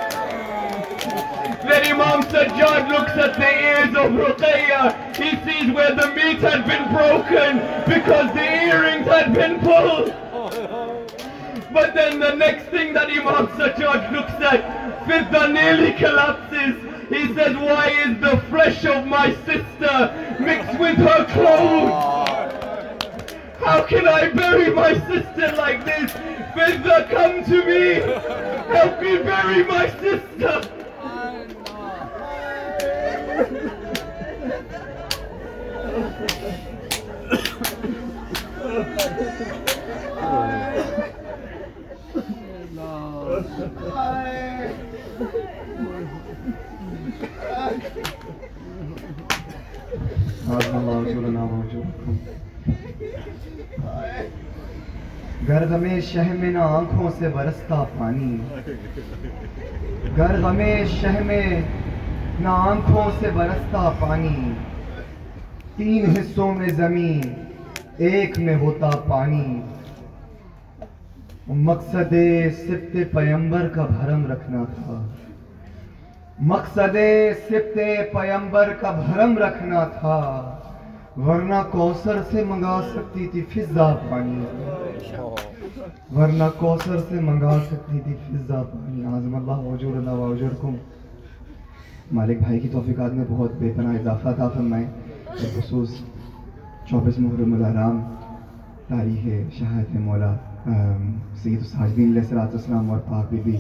Then 1.68 1.94
Imam 1.96 2.24
Sajjad 2.24 2.90
looks 2.92 3.12
at 3.12 3.36
the 3.40 3.52
ears 3.72 3.94
of 3.96 4.12
Ruqayya. 4.22 5.16
He 5.16 5.38
sees 5.48 5.72
where 5.74 5.96
the 5.96 6.08
meat 6.14 6.40
had 6.40 6.68
been 6.68 6.94
broken 6.94 7.60
because 7.88 8.34
the 8.34 8.66
earrings 8.66 9.08
had 9.08 9.34
been 9.34 9.60
pulled. 9.62 10.14
But 11.72 11.94
then 11.94 12.20
the 12.20 12.34
next 12.34 12.64
thing 12.70 12.94
that 12.94 13.10
Imam 13.10 13.48
Sajjad 13.50 14.12
looks 14.12 14.32
at, 14.44 15.06
Fidda 15.08 15.54
nearly 15.54 15.94
collapses. 15.94 16.74
He 17.10 17.32
says, 17.36 17.56
why 17.58 17.90
is 18.08 18.20
the 18.22 18.38
flesh 18.50 18.86
of 18.86 19.06
my 19.06 19.34
sister 19.46 20.36
mixed 20.40 20.80
with 20.80 20.96
her 20.98 21.26
clothes? 21.26 22.28
How 23.60 23.84
can 23.84 24.08
I 24.08 24.30
bury 24.30 24.72
my 24.74 24.94
sister 24.96 25.54
like 25.58 25.86
this? 25.86 26.12
Fidda, 26.56 27.08
come 27.10 27.44
to 27.44 27.64
me. 27.64 28.02
Help 28.74 29.00
me 29.02 29.18
bury 29.20 29.64
my 29.64 29.90
sister. 30.00 30.64
Thank 38.92 39.74
you. 39.78 39.79
گرد 55.48 55.72
میں 55.82 56.00
شہ 56.10 56.34
میں 56.40 56.50
نہ 56.54 56.60
آنکھوں 56.64 57.10
سے 57.20 57.30
برستا 57.36 57.84
پانی 57.98 58.38
گرد 60.18 60.44
میں 60.56 60.84
شہ 61.00 61.22
میں 61.26 61.44
نہ 62.42 62.48
آنکھوں 62.70 63.10
سے 63.20 63.30
برستا 63.36 63.90
پانی 64.00 64.36
تین 65.76 66.10
حصوں 66.18 66.54
میں 66.56 66.70
زمین 66.82 67.22
ایک 68.10 68.38
میں 68.40 68.56
ہوتا 68.60 68.90
پانی 69.10 69.62
مقصد 71.70 72.14
سبت 72.66 72.96
پیمبر 73.16 73.68
کا 73.76 73.86
بھرم 73.90 74.32
رکھنا 74.32 74.64
تھا 74.76 75.04
مقصد 76.42 76.96
سبت 77.48 77.78
پیمبر 78.14 78.72
کا 78.82 78.92
بھرم 79.06 79.38
رکھنا 79.38 79.84
تھا 80.00 80.16
ورنہ 81.26 81.56
کوسر 81.72 82.22
سے 82.30 82.44
منگا 82.50 82.80
سکتی 82.94 83.28
تھی 83.32 83.42
فضا 83.54 83.88
پانی 84.10 85.24
ورنہ 86.16 86.44
کوسر 86.60 87.00
سے 87.10 87.20
منگا 87.22 87.58
سکتی 87.72 88.00
تھی 88.04 88.14
فضا 88.28 88.62
پانی 88.72 89.06
آزم 89.16 89.36
اللہ 89.36 89.60
وجور 89.68 89.96
اللہ 89.98 90.20
وجور 90.20 90.54
کم 90.62 90.76
مالک 92.18 92.38
بھائی 92.44 92.60
کی 92.60 92.70
توفیقات 92.76 93.14
میں 93.14 93.26
بہت 93.30 93.52
بے 93.60 93.72
پناہ 93.78 93.96
اضافہ 94.00 94.34
تھا 94.36 94.48
فرمائیں 94.54 94.86
خصوص 95.56 95.98
چوبیس 96.90 97.20
محرم 97.20 97.54
الحرام 97.54 98.00
تاریخ 98.88 99.52
شہادت 99.58 99.96
مولا 100.06 100.34
سید 101.42 101.66
ساجدین 101.74 102.18
علیہ 102.18 102.38
السلام 102.42 102.90
اور 102.92 103.00
پاک 103.10 103.32
بی 103.34 103.42
بی 103.46 103.58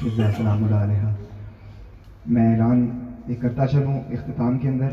فضا 0.00 0.24
السلام 0.26 0.64
علیہ 0.72 1.12
میں 2.26 2.46
اعلان 2.50 2.86
یہ 3.28 3.34
کرتا 3.40 3.66
چلوں 3.66 3.94
اختتام 4.12 4.58
کے 4.58 4.68
اندر 4.68 4.92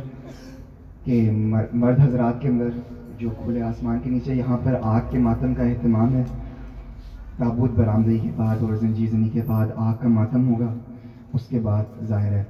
کہ 1.04 1.22
مرد 1.34 2.00
حضرات 2.00 2.41
کے 2.41 2.48
اندر 2.48 2.70
جو 3.20 3.30
کھلے 3.44 3.62
آسمان 3.63 4.00
کے 4.04 4.10
نیچے 4.10 4.34
یہاں 4.36 4.58
پر 4.63 4.76
آگ 4.82 5.10
کے 5.12 5.17
ماتم 5.28 5.54
کا 5.56 5.63
اہتمام 5.63 6.15
ہے 6.15 6.24
تابوت 7.38 7.72
برآمدی 7.78 8.17
کے 8.24 8.30
بعد 8.38 8.63
اور 8.63 8.74
زنجی 8.82 9.06
زنی 9.12 9.30
کے 9.34 9.41
بعد 9.48 9.67
آگ 9.76 9.94
کا 10.02 10.08
ماتم 10.17 10.48
ہوگا 10.54 10.74
اس 11.34 11.48
کے 11.50 11.60
بعد 11.63 12.04
ظاہر 12.08 12.38
ہے 12.38 12.44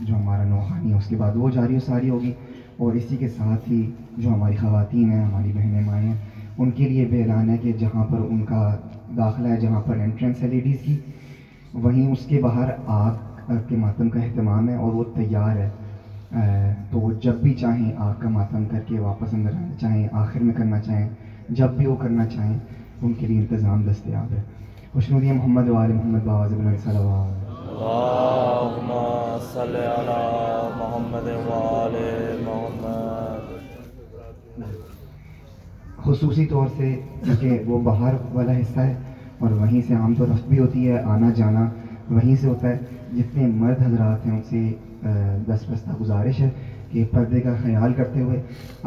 جو 0.00 0.14
ہمارا 0.14 0.44
نوحانی 0.44 0.92
ہے 0.92 0.98
اس 0.98 1.06
کے 1.08 1.16
بعد 1.16 1.32
وہ 1.36 1.50
جاری 1.54 1.76
و 1.76 1.80
ساری 1.86 2.08
ہوگی 2.10 2.32
اور 2.78 2.92
اسی 3.00 3.16
کے 3.16 3.28
ساتھ 3.28 3.68
ہی 3.70 3.84
جو 4.16 4.28
ہماری 4.28 4.56
خواتین 4.60 5.10
ہیں 5.12 5.22
ہماری 5.24 5.52
بہنیں 5.52 5.80
مائیں 5.86 6.06
ہیں 6.08 6.16
ان 6.58 6.70
کے 6.76 6.88
لیے 6.88 7.04
بھی 7.10 7.20
اعلان 7.22 7.50
ہے 7.50 7.56
کہ 7.62 7.72
جہاں 7.80 8.04
پر 8.10 8.20
ان 8.28 8.44
کا 8.48 8.74
داخلہ 9.16 9.48
ہے 9.48 9.60
جہاں 9.60 9.80
پر 9.86 9.98
انٹرنس 10.04 10.42
ہے 10.42 10.48
لیڈیز 10.48 10.80
کی 10.84 10.98
وہیں 11.82 12.10
اس 12.12 12.24
کے 12.28 12.40
باہر 12.42 12.70
آگ 13.00 13.12
کے 13.68 13.76
ماتم 13.76 14.08
کا 14.10 14.20
اہتمام 14.20 14.68
ہے 14.68 14.74
اور 14.76 14.92
وہ 14.92 15.04
تیار 15.14 15.56
ہے 15.56 15.70
تو 16.90 17.00
وہ 17.00 17.10
جب 17.22 17.36
بھی 17.42 17.52
چاہیں 17.60 17.90
آگ 18.02 18.14
کا 18.20 18.28
ماتم 18.28 18.64
کر 18.70 18.80
کے 18.88 18.98
واپس 18.98 19.34
اندر 19.34 19.52
آنا 19.52 19.74
چاہیں 19.80 20.06
آخر 20.22 20.40
میں 20.42 20.54
کرنا 20.54 20.80
چاہیں 20.82 21.08
جب 21.60 21.72
بھی 21.76 21.86
وہ 21.86 21.96
کرنا 22.02 22.26
چاہیں 22.34 22.56
ان 23.02 23.12
کے 23.20 23.26
لیے 23.26 23.38
انتظام 23.38 23.82
دستیاب 23.90 24.32
ہے 24.32 24.42
خوشنودی 24.92 25.32
محمد 25.32 25.68
وال 25.68 25.92
محمد 25.92 26.28
علیہ 26.28 26.70
محمد 32.44 32.88
خصوصی 36.04 36.44
طور 36.50 36.66
سے 36.76 36.94
کیونکہ 37.24 37.62
وہ 37.70 37.80
باہر 37.84 38.14
والا 38.32 38.52
حصہ 38.58 38.80
ہے 38.80 38.94
اور 39.40 39.50
وہیں 39.58 39.80
سے 39.88 39.94
عام 39.94 40.14
طور 40.18 40.28
بھی 40.48 40.58
ہوتی 40.58 40.88
ہے 40.88 41.00
آنا 41.14 41.30
جانا 41.36 41.68
وہیں 42.10 42.34
سے 42.40 42.48
ہوتا 42.48 42.68
ہے 42.68 42.76
جتنے 43.16 43.46
مرد 43.54 43.80
حضرات 43.86 44.26
ہیں 44.26 44.32
ان 44.32 44.40
سے 44.48 45.42
دس 45.46 45.64
بستہ 45.70 45.94
گزارش 46.00 46.40
ہے 46.40 46.48
کہ 46.90 47.04
پردے 47.10 47.40
کا 47.40 47.54
خیال 47.62 47.92
کرتے 47.96 48.20
ہوئے 48.22 48.40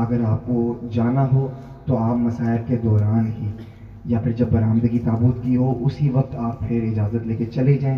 اگر 0.06 0.24
آپ 0.28 0.46
کو 0.46 0.74
جانا 0.94 1.28
ہو 1.34 1.48
تو 1.86 1.98
آپ 1.98 2.16
مسائل 2.18 2.62
کے 2.68 2.78
دوران 2.84 3.28
ہی 3.40 3.48
یا 4.12 4.20
پھر 4.24 4.32
جب 4.40 4.50
برآمدگی 4.52 5.00
تابوت 5.06 5.44
کی 5.44 5.56
ہو 5.56 5.74
اسی 5.86 6.10
وقت 6.14 6.36
آپ 6.50 6.60
پھر 6.68 6.84
اجازت 6.92 7.28
لے 7.28 7.36
کے 7.36 7.46
چلے 7.56 7.78
جائیں 7.82 7.98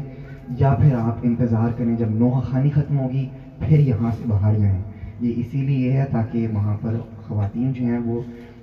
یا 0.60 0.74
پھر 0.82 0.94
آپ 0.96 1.20
انتظار 1.30 1.70
کریں 1.78 1.96
جب 1.98 2.10
نوحہ 2.18 2.42
خانی 2.50 2.70
ختم 2.74 3.00
ہوگی 3.00 3.26
پھر 3.60 3.80
یہاں 3.92 4.12
سے 4.18 4.24
باہر 4.32 4.60
جائیں 4.60 4.82
یہ 5.20 5.34
اسی 5.46 5.62
لیے 5.68 5.92
ہے 5.98 6.06
تاکہ 6.12 6.48
وہاں 6.54 6.76
پر 6.82 6.96
خواتین 7.28 7.72
جو 7.74 7.86
ہیں 7.86 8.00
وہ 8.06 8.22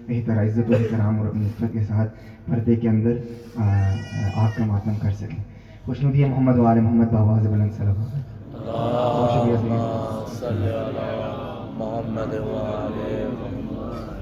بہتر 0.09 0.43
عزت 0.43 0.71
و 0.71 0.75
احترام 0.77 1.19
اور 1.19 1.27
اپنی 1.27 1.45
عزت 1.47 1.73
کے 1.73 1.83
ساتھ 1.89 2.15
پردے 2.51 2.77
کے 2.83 2.89
اندر 2.89 3.17
کا 3.57 4.67
ماتم 4.67 4.95
کر 5.03 5.11
سکیں 5.21 5.43
خوش 5.85 6.03
ہے 6.03 6.27
محمد 6.29 6.59
وال 6.59 6.79
محمد 6.81 7.13
بابا 7.13 7.39
شکریہ 9.35 9.57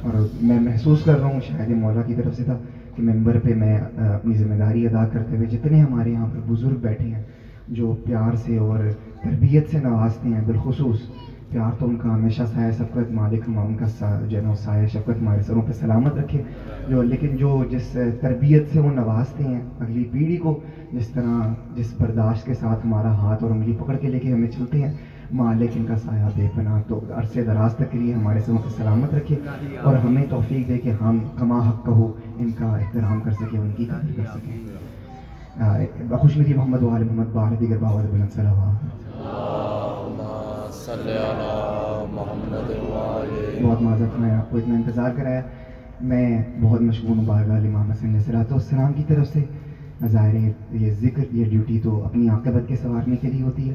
اور 0.02 0.14
میں 0.42 0.58
محسوس 0.60 1.04
کر 1.04 1.18
رہا 1.18 1.26
ہوں 1.26 1.40
شاید 1.48 1.70
مولا 1.80 2.02
کی 2.06 2.14
طرف 2.22 2.36
سے 2.36 2.44
تھا 2.44 2.56
کہ 2.94 3.02
ممبر 3.10 3.38
پہ 3.44 3.54
میں 3.64 3.76
اپنی 3.80 4.34
ذمہ 4.34 4.54
داری 4.58 4.86
ادا 4.86 5.04
کرتے 5.12 5.36
ہوئے 5.36 5.48
جتنے 5.48 5.80
ہمارے 5.80 6.10
یہاں 6.10 6.26
پہ 6.32 6.38
بزرگ 6.52 6.76
بیٹھے 6.86 7.04
ہیں 7.08 7.22
جو 7.80 7.94
پیار 8.06 8.36
سے 8.44 8.56
اور 8.68 8.90
تربیت 9.24 9.70
سے 9.70 9.80
نوازتے 9.82 10.28
ہیں 10.28 10.42
بالخصوص 10.46 11.08
پیار 11.52 11.70
تو 11.78 11.86
ان 11.88 11.94
کا 11.98 12.14
ہمیشہ 12.14 12.42
سایہ 12.54 12.72
شفقت 12.78 13.10
مالک 13.12 13.44
ہم 13.48 13.58
ان 13.58 13.74
کا 13.76 13.86
سا 13.98 14.08
جو 14.28 14.40
سایہ 14.64 14.86
شفقت 14.92 15.16
ہمارے 15.20 15.42
سروں 15.46 15.62
پہ 15.68 15.72
سلامت 15.78 16.14
رکھے 16.18 16.40
جو 16.88 17.02
لیکن 17.02 17.36
جو 17.36 17.62
جس 17.70 17.90
تربیت 18.20 18.72
سے 18.72 18.78
وہ 18.80 18.90
نوازتے 18.94 19.44
ہیں 19.44 19.60
اگلی 19.80 20.04
پیڑھی 20.12 20.36
کو 20.44 20.58
جس 20.92 21.08
طرح 21.14 21.40
جس 21.76 21.88
برداشت 22.00 22.44
کے 22.46 22.54
ساتھ 22.60 22.86
ہمارا 22.86 23.12
ہاتھ 23.22 23.42
اور 23.44 23.50
انگلی 23.50 23.74
پکڑ 23.80 23.96
کے 24.02 24.08
لے 24.10 24.18
کے 24.18 24.28
ہمیں 24.32 24.50
چلتے 24.56 24.76
ہیں 24.82 24.92
مالک 25.40 25.70
ان 25.76 25.84
کا 25.86 25.96
سایہ 26.04 26.30
بے 26.36 26.46
بنا 26.54 26.74
تو 26.88 26.94
عرصے 27.18 27.40
دراز 27.48 27.72
تک 27.76 27.88
کے 27.92 27.98
لیے 27.98 28.12
ہمارے 28.14 28.38
سروں 28.46 28.58
پہ 28.64 28.70
سلامت 28.76 29.10
رکھے 29.14 29.36
اور 29.90 29.96
ہمیں 30.04 30.24
توفیق 30.30 30.62
دے 30.68 30.76
کہ 30.84 30.90
ہم 31.00 31.14
کما 31.38 31.58
حق 31.68 31.78
کہو 31.86 32.06
ان 32.44 32.50
کا 32.58 32.68
احترام 32.76 33.18
کر 33.24 33.32
سکیں 33.40 33.58
ان 33.60 33.70
کی 33.76 33.84
قدر 33.92 34.10
کر 34.16 34.26
سکیں 34.38 34.54
خوش 36.16 36.32
نصیب 36.36 36.56
محمد 36.56 36.82
وال 36.82 37.04
محمد 37.04 37.30
بار 37.34 37.50
دیگر 37.60 37.78
بلند 37.82 38.32
صلی 38.34 38.46
اللہ 38.46 38.68
بہت 40.78 43.78
معذرت 43.82 44.18
میں 44.20 44.30
آپ 44.34 44.50
کو 44.50 44.56
اتنا 44.58 44.74
انتظار 44.74 45.10
کرایا 45.16 45.40
میں 46.10 46.42
بہت 46.60 46.80
مشغول 46.80 47.16
ہوں 47.18 47.24
بارگاہ 47.24 47.66
امام 47.66 47.90
حسن 47.90 48.18
صلاۃ 48.26 48.52
و 48.52 48.58
کی 48.96 49.02
طرف 49.08 49.26
سے 49.32 49.40
ظاہر 50.12 50.34
یہ 50.82 50.90
ذکر 51.00 51.24
یہ 51.36 51.44
ڈیوٹی 51.48 51.78
تو 51.84 52.02
اپنی 52.04 52.28
عاقبت 52.28 52.62
کے 52.68 52.68
کے 52.68 52.76
سنوارنے 52.82 53.16
کے 53.22 53.28
لیے 53.30 53.42
ہوتی 53.42 53.62
ہے 53.70 53.74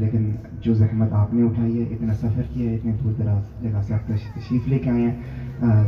لیکن 0.00 0.22
جو 0.62 0.74
زحمت 0.80 1.12
آپ 1.20 1.30
نے 1.34 1.40
اٹھائی 1.46 1.74
ہے 1.80 1.84
اتنا 1.94 2.12
سفر 2.20 2.42
کیا 2.54 2.66
ہے 2.70 2.74
اتنے 2.74 2.92
دور 3.02 3.12
دراز 3.18 3.44
جگہ 3.62 3.80
سے 3.86 3.90
آپ 3.94 4.02
تشریف 4.34 4.64
لے 4.68 4.78
کے 4.84 4.88
آئے 4.90 5.02
ہیں 5.04 5.16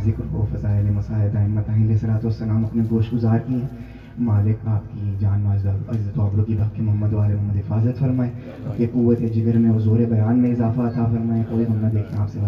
ذکر 0.04 0.24
کو 0.32 0.38
فضائل 0.52 0.86
مساعد 0.94 1.32
احمد 1.42 1.66
صرات 2.00 2.22
و 2.24 2.28
السلام 2.28 2.62
اپنے 2.64 2.82
گوشت 2.90 3.10
گزار 3.14 3.38
کیے 3.46 3.58
ہیں 3.58 3.70
مالک 4.18 4.66
آپ 4.68 4.92
کی 4.94 5.14
جان 5.20 5.46
عزت 5.52 5.88
و 5.88 5.92
قابلوں 6.14 6.44
کی 6.44 6.54
بحق 6.56 6.74
کے 6.74 6.82
محمد 6.82 7.12
والے 7.12 7.34
محمد 7.34 7.56
حفاظت 7.56 7.98
فرمائے 7.98 8.30
کہ 8.76 8.86
قوت 8.92 9.20
جگر 9.34 9.56
میں 9.58 9.70
حضور 9.70 9.98
بیان 10.10 10.38
میں 10.42 10.50
اضافہ 10.52 10.80
عطا 10.80 11.06
فرمائے 11.12 11.42
قوت 11.48 11.68
محمد 11.68 11.92
دیکھیں 11.94 12.18
آپ 12.20 12.30
سے 12.32 12.40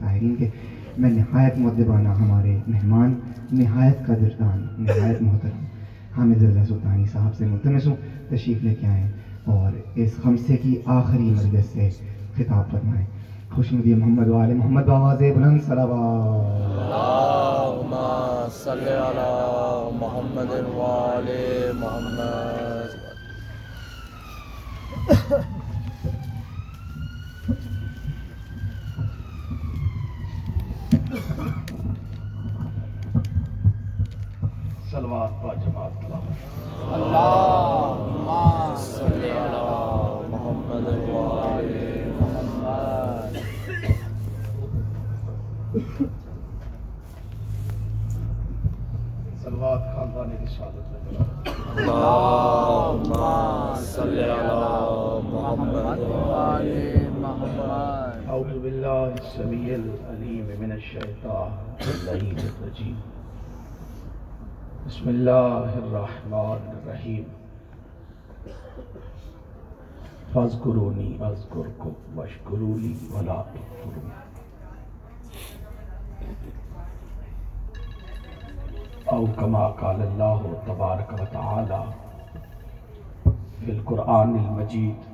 طاہرین 0.00 0.34
کے 0.38 0.48
میں 0.98 1.10
نہایت 1.10 1.58
مدبانہ 1.58 2.08
ہمارے 2.20 2.56
مہمان 2.66 3.14
نہایت 3.58 4.04
قدردان 4.06 4.64
نہایت 4.78 5.22
محترم 5.22 5.64
حامد 6.16 6.42
اللہ 6.42 6.64
سلطانی 6.68 7.04
صاحب 7.12 7.34
سے 7.38 7.46
ملتمس 7.46 7.86
ہوں 7.86 7.96
تشریف 8.28 8.62
لے 8.64 8.74
کے 8.80 8.86
آئیں 8.86 9.08
اور 9.56 9.70
اس 10.02 10.16
خمسے 10.22 10.56
کی 10.62 10.74
آخری 10.96 11.22
مجلس 11.30 11.66
سے 11.74 11.88
خطاب 12.36 12.70
فرمائیں 12.70 13.04
خوش 13.58 13.72
نبی 13.72 13.94
محمد 13.94 14.28
والے 14.28 14.54
محمد 14.54 14.82
باواز 14.88 15.22
بلند 15.36 15.60
سلام 15.66 15.92
اللہم 16.78 17.94
صلی 18.62 18.92
علی 19.08 19.98
محمد 20.00 20.52
والے 20.76 21.70
محمد 21.80 22.56
Ha 25.10 25.14
ha. 25.30 25.57
بسم 64.98 65.08
اللہ 65.08 65.68
الرحمن 65.80 66.62
الرحیم 66.68 67.22
اذکرکم 70.38 72.18
ولا 73.12 73.36
تکفرون 73.52 74.10
او 79.12 79.26
کما 79.36 79.66
قال 79.80 80.02
اللہ 80.08 80.42
تبارک 80.66 81.12
و 81.20 81.24
تعالی 81.32 81.84
فی 83.58 83.70
القرآن 83.76 84.34
المجید 84.38 85.06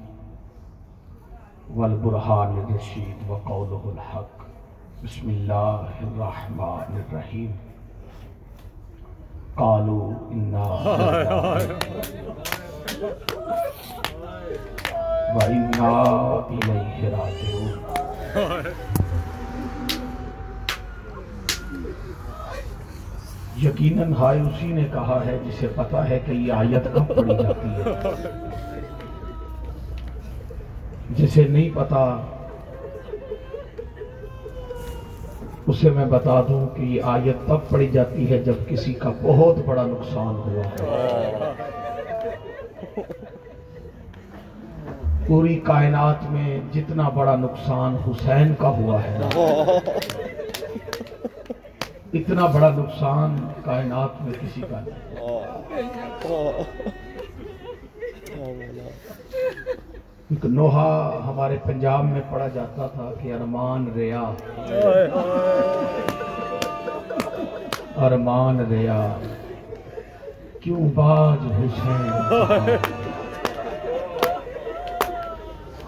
والبرحان 1.76 2.56
الرشید 2.64 3.28
وقوله 3.30 3.84
الحق 3.94 4.42
بسم 5.04 5.28
اللہ 5.36 5.94
الرحمن 6.08 7.00
الرحیم 7.04 7.63
کالو 9.58 10.12
یقیناً 23.62 24.12
ہائے 24.18 24.40
اسی 24.40 24.66
نے 24.72 24.84
کہا 24.92 25.20
ہے 25.26 25.38
جسے 25.44 25.68
پتا 25.74 26.08
ہے 26.08 26.18
کہ 26.26 26.32
یہ 26.32 26.52
آیت 26.52 26.88
کب 26.94 27.16
جاتی 27.42 27.68
ہے 27.68 28.32
جسے 31.16 31.46
نہیں 31.48 31.68
پتا 31.74 32.04
اسے 35.72 35.90
میں 35.90 36.04
بتا 36.06 36.40
دوں 36.48 36.66
کہ 36.74 36.82
یہ 36.84 37.02
آیت 37.12 37.46
تب 37.46 37.68
پڑی 37.68 37.86
جاتی 37.92 38.28
ہے 38.30 38.38
جب 38.44 38.54
کسی 38.68 38.92
کا 39.02 39.12
بہت 39.22 39.58
بڑا 39.66 39.82
نقصان 39.86 40.34
ہوا 40.46 40.64
ہے 40.72 41.52
پوری 45.26 45.54
کائنات 45.66 46.30
میں 46.30 46.58
جتنا 46.72 47.08
بڑا 47.14 47.36
نقصان 47.42 47.96
حسین 48.06 48.52
کا 48.60 48.68
ہوا 48.80 49.02
ہے 49.04 49.78
اتنا 52.18 52.46
بڑا 52.56 52.68
نقصان 52.76 53.36
کائنات 53.64 54.20
میں 54.22 54.32
کسی 54.40 54.62
کا 54.70 54.80
نہیں 54.84 55.82
نوحہ 60.42 61.20
ہمارے 61.26 61.56
پنجاب 61.66 62.04
میں 62.12 62.20
پڑھا 62.30 62.46
جاتا 62.54 62.86
تھا 62.94 63.10
کہ 63.22 63.32
ارمان 63.34 63.88
ریا 63.94 64.20
ارمان 68.06 68.60
ریا 68.70 69.00
کیوں 70.62 70.88
بج 70.94 71.46
حسین 71.60 72.10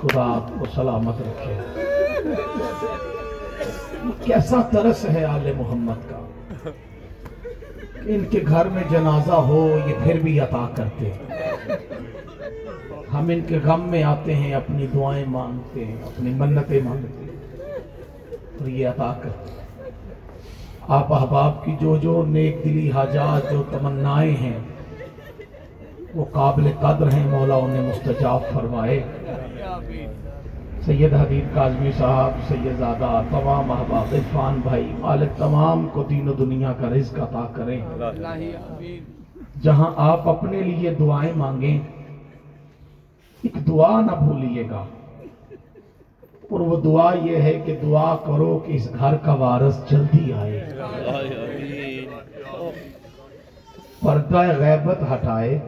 خدا 0.01 0.24
آپ 0.34 0.51
کو 0.59 0.64
سلامت 0.74 1.20
رکھے 1.28 2.40
کیسا 4.24 4.61
ترس 4.72 5.05
ہے 5.14 5.24
آل 5.24 5.53
محمد 5.59 6.09
کا 6.11 6.22
ان 8.14 8.24
کے 8.30 8.42
گھر 8.49 8.68
میں 8.72 8.82
جنازہ 8.90 9.38
ہو 9.49 9.66
یہ 9.86 9.92
پھر 10.05 10.18
بھی 10.22 10.38
عطا 10.40 10.66
کرتے 10.76 11.11
ہیں 11.12 11.36
ہم 13.17 13.29
ان 13.33 13.41
کے 13.49 13.59
غم 13.64 13.87
میں 13.91 14.03
آتے 14.05 14.35
ہیں 14.37 14.53
اپنی 14.55 14.87
دعائیں 14.95 15.25
مانگتے 15.35 15.85
ہیں 15.85 15.95
اپنی 16.07 16.33
منتیں 16.39 16.81
مانگتے 16.85 17.25
ہیں 17.25 18.35
اور 18.61 18.67
یہ 18.69 18.89
عطا 18.89 19.12
کرتے 19.23 19.51
ہیں 19.53 19.91
آپ 20.97 21.12
احباب 21.12 21.64
کی 21.64 21.75
جو 21.81 21.95
جو 22.03 22.23
نیک 22.33 22.59
دلی 22.64 22.91
حاجات 22.97 23.51
جو 23.53 23.62
تمنائیں 23.71 24.35
ہیں 24.43 24.59
وہ 26.14 26.25
قابل 26.33 26.71
قدر 26.81 27.11
ہیں 27.12 27.27
مولا 27.31 27.55
انہیں 27.64 27.89
مستجاب 27.89 28.43
فرمائے 28.55 29.01
سید 30.87 31.14
حبیب 31.21 31.55
کاظمی 31.55 31.91
صاحب 31.99 32.33
سید 32.49 32.79
زادہ 32.79 33.11
تمام 33.31 33.71
احباب 33.79 34.14
عرفان 34.21 34.61
بھائی 34.69 34.87
مالک 35.01 35.37
تمام 35.39 35.87
کو 35.93 36.03
دین 36.11 36.29
و 36.29 36.33
دنیا 36.45 36.73
کا 36.81 36.91
رزق 36.99 37.19
عطا 37.29 37.47
کریں 37.57 37.77
جہاں 39.64 39.91
آپ 40.12 40.29
اپنے 40.39 40.62
لیے 40.62 40.91
دعائیں 41.01 41.33
مانگیں 41.45 41.79
دعا 43.68 44.01
نہ 44.07 44.14
بھولیے 44.24 44.62
گا 44.70 44.84
اور 46.51 46.61
وہ 46.61 46.80
دعا 46.80 47.11
یہ 47.24 47.36
ہے 47.42 47.53
کہ 47.64 47.76
دعا 47.82 48.14
کرو 48.26 48.59
کہ 48.66 48.72
اس 48.76 48.88
گھر 48.99 49.16
کا 49.24 49.32
وارث 49.40 49.76
جلدی 49.90 50.32
آئے 50.40 50.68
پردہ 54.03 54.42
غیبت 54.59 55.01
ہٹائے 55.12 55.59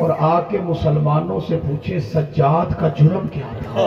اور 0.00 0.10
آ 0.30 0.40
کے 0.48 0.58
مسلمانوں 0.64 1.38
سے 1.48 1.58
پوچھے 1.66 2.00
سجاد 2.12 2.78
کا 2.80 2.88
جرم 2.98 3.28
کیا 3.32 3.52
تھا 3.62 3.86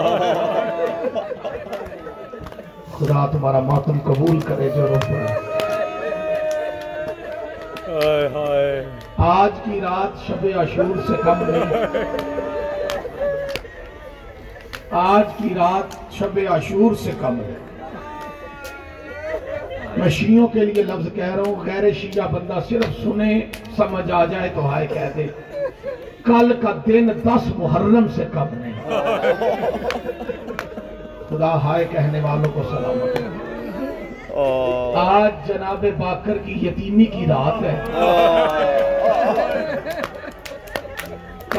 خدا 2.97 3.25
تمہارا 3.31 3.59
ماتم 3.67 3.99
قبول 4.05 4.39
کرے 4.47 4.69
جو 4.75 4.87
آج 9.27 9.51
کی 9.63 9.79
رات 9.81 10.21
شب 10.27 10.45
عشور 10.59 10.97
سے 11.07 11.13
کم 11.23 11.39
نہیں 11.47 12.03
آج 14.99 15.23
کی 15.37 15.49
رات 15.55 15.95
شب 16.17 16.37
عشور 16.55 16.93
سے 17.03 17.11
کم 17.21 17.39
ہے 17.47 17.55
میں 19.97 20.09
شیعوں 20.19 20.47
کے 20.53 20.65
لیے 20.65 20.83
لفظ 20.83 21.07
کہہ 21.15 21.33
رہا 21.35 21.43
ہوں 21.47 21.65
غیر 21.65 21.91
شیعہ 21.99 22.27
بندہ 22.37 22.59
صرف 22.69 22.97
سنے 23.03 23.29
سمجھ 23.77 24.09
آ 24.11 24.23
جائے 24.31 24.49
تو 24.55 24.65
ہائے 24.69 24.87
کہہ 24.93 25.09
دے 25.15 25.27
کل 26.25 26.53
کا 26.61 26.73
دن 26.87 27.09
دس 27.25 27.51
محرم 27.57 28.07
سے 28.15 28.25
کم 28.33 28.57
نہیں 28.61 28.81
خدا 31.29 31.53
ہائے 31.63 31.85
کہنے 31.91 32.21
والوں 32.23 32.51
کو 32.53 32.63
سلامت 32.71 33.21
آج 35.07 35.47
جناب 35.47 35.85
باکر 35.97 36.37
کی 36.45 36.53
یتیمی 36.67 37.05
کی 37.17 37.25
رات 37.29 37.61
ہے 37.63 37.77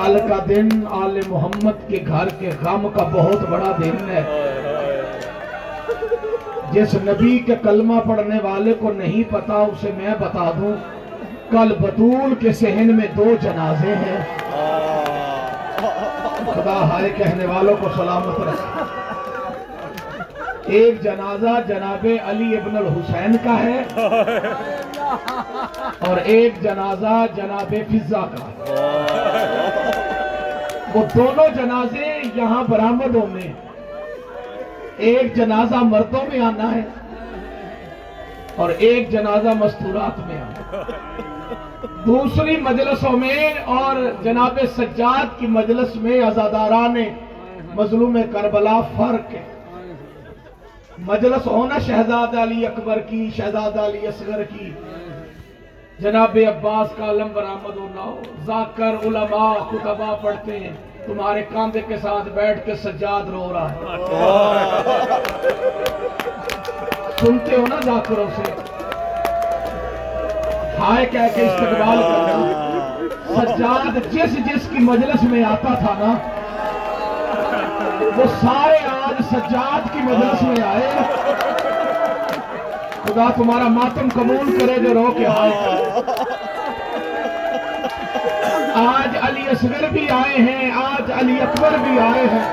کل 0.00 0.16
کا 0.28 0.36
دن 0.48 0.68
آل 0.96 1.16
محمد 1.30 1.78
کے 1.88 1.98
گھر 2.06 2.26
کے 2.38 2.48
غم 2.60 2.82
کا 2.94 3.02
بہت 3.12 3.44
بڑا 3.48 3.68
دن 3.82 3.96
ہے 4.08 4.22
جس 6.72 6.94
نبی 7.08 7.32
کے 7.46 7.54
کلمہ 7.62 7.98
پڑھنے 8.08 8.38
والے 8.42 8.72
کو 8.80 8.90
نہیں 8.96 9.24
پتا 9.32 9.54
اسے 9.72 9.90
میں 9.96 10.14
بتا 10.20 10.44
دوں 10.60 10.70
کل 11.50 11.72
بطول 11.80 12.30
کے 12.40 12.50
سہن 12.62 12.88
میں 12.96 13.06
دو 13.16 13.26
جنازے 13.42 13.92
ہیں 14.06 14.18
خدا 16.54 16.78
ہائے 16.92 17.10
کہنے 17.16 17.46
والوں 17.52 17.76
کو 17.80 17.86
سلامت 17.96 18.36
رکھ 18.48 18.62
ایک 20.78 20.92
جنازہ 21.04 21.52
جناب 21.68 22.04
علی 22.30 22.48
ابن 22.56 22.74
الحسین 22.76 23.32
کا 23.44 23.54
ہے 23.62 23.78
اور 26.08 26.16
ایک 26.32 26.62
جنازہ 26.62 27.14
جناب 27.36 27.74
فضا 27.92 28.24
کا 28.36 28.46
وہ 30.94 31.02
دونوں 31.14 31.48
جنازے 31.56 32.10
یہاں 32.34 32.62
برآمدوں 32.68 33.26
میں 33.32 33.52
ایک 35.08 35.34
جنازہ 35.36 35.82
مردوں 35.90 36.20
میں 36.32 36.40
آنا 36.46 36.74
ہے 36.74 36.82
اور 38.62 38.70
ایک 38.88 39.10
جنازہ 39.12 39.48
مستورات 39.58 40.18
میں 40.26 40.40
آنا 40.40 40.82
دوسری 42.06 42.56
مجلسوں 42.62 43.12
میں 43.18 43.48
اور 43.78 43.96
جناب 44.24 44.58
سجاد 44.76 45.38
کی 45.38 45.46
مجلس 45.58 45.94
میں 46.04 46.20
ازاداران 46.26 46.96
مظلوم 47.76 48.18
کربلا 48.32 48.80
فرق 48.96 49.34
ہے 49.34 49.44
مجلس 51.06 51.46
ہونا 51.46 51.78
شہزاد 51.86 52.34
علی 52.42 52.64
اکبر 52.66 52.98
کی 53.08 53.28
شہزاد 53.36 53.76
علی 53.84 54.06
اصغر 54.06 54.42
کی 54.52 54.70
جناب 56.02 56.36
عباس 56.48 56.88
کا 56.96 57.08
علم 57.10 57.28
برآمد 57.32 57.76
ہونا 57.76 58.02
ہو 58.02 58.90
علماء 59.08 59.52
کتبہ 59.70 60.14
پڑھتے 60.22 60.58
ہیں 60.58 60.70
تمہارے 61.06 61.42
کاندے 61.52 61.80
کے 61.88 61.96
ساتھ 62.02 62.28
بیٹھ 62.34 62.64
کے 62.66 62.74
سجاد 62.82 63.28
رو 63.32 63.42
رہا 63.54 63.72
ہے 63.72 63.96
سنتے 67.20 67.56
ہو 67.56 67.66
نا 67.68 67.80
ذاکروں 67.84 68.26
سے 68.36 68.52
ہائے 70.78 71.04
کہہ 71.12 71.28
کے 71.34 71.46
استقبال 71.46 72.02
کرنا 72.08 73.44
سجاد 73.44 73.98
جس 74.14 74.36
جس 74.48 74.68
کی 74.70 74.84
مجلس 74.90 75.22
میں 75.34 75.42
آتا 75.52 75.74
تھا 75.84 75.94
نا 75.98 76.12
وہ 78.16 78.24
سارے 78.40 78.84
آج 78.96 79.22
سجاد 79.32 79.92
کی 79.92 80.02
مجلس 80.10 80.42
میں 80.42 80.62
آئے 80.70 81.48
خدا 83.10 83.28
تمہارا 83.36 83.68
ماتم 83.74 84.08
قبول 84.14 84.58
کرے 84.58 84.74
جو 84.82 84.92
رو 84.94 85.10
کے 85.16 85.24
آئے 85.26 85.52
آج 88.80 89.16
علی 89.28 89.42
اصغر 89.54 89.88
بھی 89.92 90.06
آئے 90.16 90.36
ہیں 90.48 90.70
آج 90.82 91.10
علی 91.20 91.40
اکبر 91.46 91.76
بھی 91.84 91.98
آئے 92.00 92.26
ہیں 92.34 92.44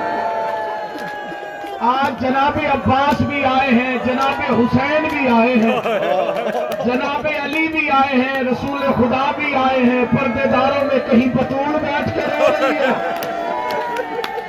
آج 1.92 2.22
جناب 2.22 2.58
عباس 2.74 3.22
بھی 3.32 3.44
آئے 3.52 3.70
ہیں 3.72 3.98
جناب 4.06 4.42
حسین 4.62 5.08
بھی 5.14 5.28
آئے 5.36 5.54
ہیں 5.66 6.56
جناب 6.86 7.28
علی 7.44 7.68
بھی 7.78 7.90
آئے 8.02 8.22
ہیں 8.24 8.42
رسول 8.52 8.82
خدا 9.00 9.24
بھی 9.38 9.54
آئے 9.68 9.84
ہیں 9.92 10.04
پردے 10.18 10.50
داروں 10.56 10.84
میں 10.92 11.00
کہیں 11.12 11.28
بطور 11.36 11.80
بیٹھ 11.86 12.14
کر 12.18 12.84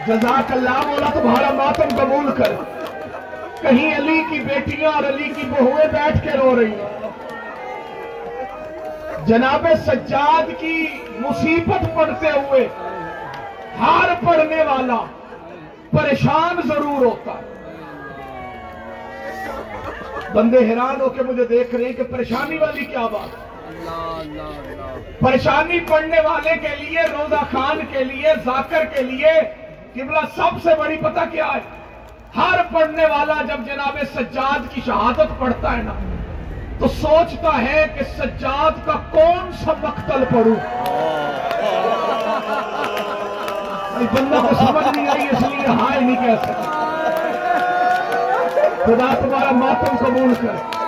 جزاک 0.07 0.53
اللہ 0.53 0.85
مولا 0.87 1.11
تمہارا 1.21 1.53
ماتم 1.63 1.97
قبول 1.97 2.33
کر 2.43 2.57
کہیں 3.63 3.95
علی 3.97 4.23
کی 4.31 4.39
بیٹیاں 4.49 4.91
اور 4.95 5.05
علی 5.05 5.29
کی 5.37 5.43
بہویں 5.51 5.87
بیٹھ 5.93 6.19
کے 6.25 6.33
رو 6.39 6.51
رہی 6.61 6.75
ہیں 6.81 6.93
جناب 9.27 9.65
سجاد 9.87 10.47
کی 10.61 10.79
مصیبت 11.21 11.83
پڑھتے 11.95 12.31
ہوئے 12.35 12.63
ہار 13.79 14.09
پڑنے 14.27 14.61
والا 14.69 14.99
پریشان 15.91 16.55
ضرور 16.69 17.01
ہوتا 17.05 17.33
ہے 17.41 17.47
بندے 20.35 20.59
حیران 20.71 20.97
ہو 21.01 21.09
کے 21.17 21.21
مجھے 21.29 21.45
دیکھ 21.51 21.71
رہے 21.75 21.85
ہیں 21.85 21.93
کہ 21.99 22.03
پریشانی 22.11 22.57
والی 22.59 22.85
کیا 22.85 23.07
بات 23.13 23.31
پریشانی 25.21 25.79
پڑھنے 25.89 26.21
والے 26.27 26.55
کے 26.67 26.75
لیے 26.85 27.01
روزہ 27.13 27.43
خان 27.53 27.79
کے 27.93 28.03
لیے 28.05 28.29
ذاکر 28.45 28.85
کے 28.97 29.03
لیے 29.11 29.33
قبلہ 29.95 30.23
سب 30.37 30.53
سے 30.63 30.71
بڑی 30.79 30.97
پتہ 31.03 31.25
کیا 31.33 31.47
ہے 31.55 31.61
ہر 32.37 32.59
پڑھنے 32.73 33.05
والا 33.11 33.41
جب 33.49 33.61
جناب 33.67 33.99
سجاد 34.15 34.67
کی 34.75 34.81
شہادت 34.87 35.39
پڑھتا 35.39 35.77
ہے 35.77 35.83
نا 35.83 35.93
تو 36.79 36.89
سوچتا 37.01 37.57
ہے 37.63 37.85
کہ 37.95 38.05
سجاد 38.17 38.85
کا 38.87 38.97
کون 39.11 39.51
سا 39.65 39.73
مقتل 39.83 40.25
پڑھوں 40.31 40.55
کو 44.15 44.55
سمجھ 44.59 44.87
نہیں 44.97 45.09
آئی 45.09 45.27
اس 45.31 45.43
لیے 45.43 45.67
ہائے 45.67 46.01
نہیں 46.01 46.17
کہہ 46.17 46.43
سکتا 46.43 46.77
خدا 48.85 49.13
تمہارا 49.23 49.51
ماتم 49.61 49.97
قبول 50.05 50.35
کر 50.43 50.85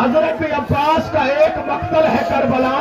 حضرت 0.00 0.42
عباس 0.56 1.10
کا 1.12 1.22
ایک 1.36 1.58
مقتل 1.68 2.06
ہے 2.16 2.22
کربلا 2.28 2.76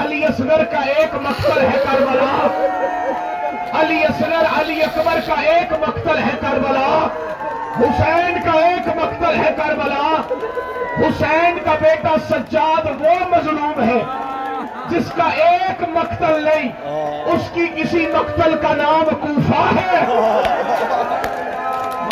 علی 0.00 0.24
اصغر 0.24 0.64
کا 0.72 0.80
ایک 0.94 1.14
مقتل 1.26 1.60
ہے 1.62 1.78
کربلا 1.84 2.36
علی 3.80 4.02
اصغر 4.04 4.35
علی 4.66 4.82
اکبر 4.82 5.18
کا 5.26 5.34
ایک 5.48 5.72
مقتل 5.80 6.18
ہے 6.18 6.30
کربلا 6.40 6.96
حسین 7.80 8.38
کا 8.44 8.52
ایک 8.68 8.86
مقتل 8.96 9.36
ہے 9.42 9.50
کربلا 9.56 10.08
حسین 10.98 11.58
کا 11.64 11.74
بیٹا 11.80 12.14
سجاد 12.30 12.86
وہ 13.00 13.14
مظلوم 13.34 13.82
ہے 13.90 14.00
جس 14.90 15.12
کا 15.16 15.28
ایک 15.44 15.82
مقتل 15.96 16.42
نہیں 16.44 16.70
اس 17.34 17.50
کی 17.54 17.66
کسی 17.76 18.06
مقتل 18.14 18.54
کا 18.62 18.74
نام 18.82 19.14
کوفہ 19.20 19.62
ہے 19.78 20.04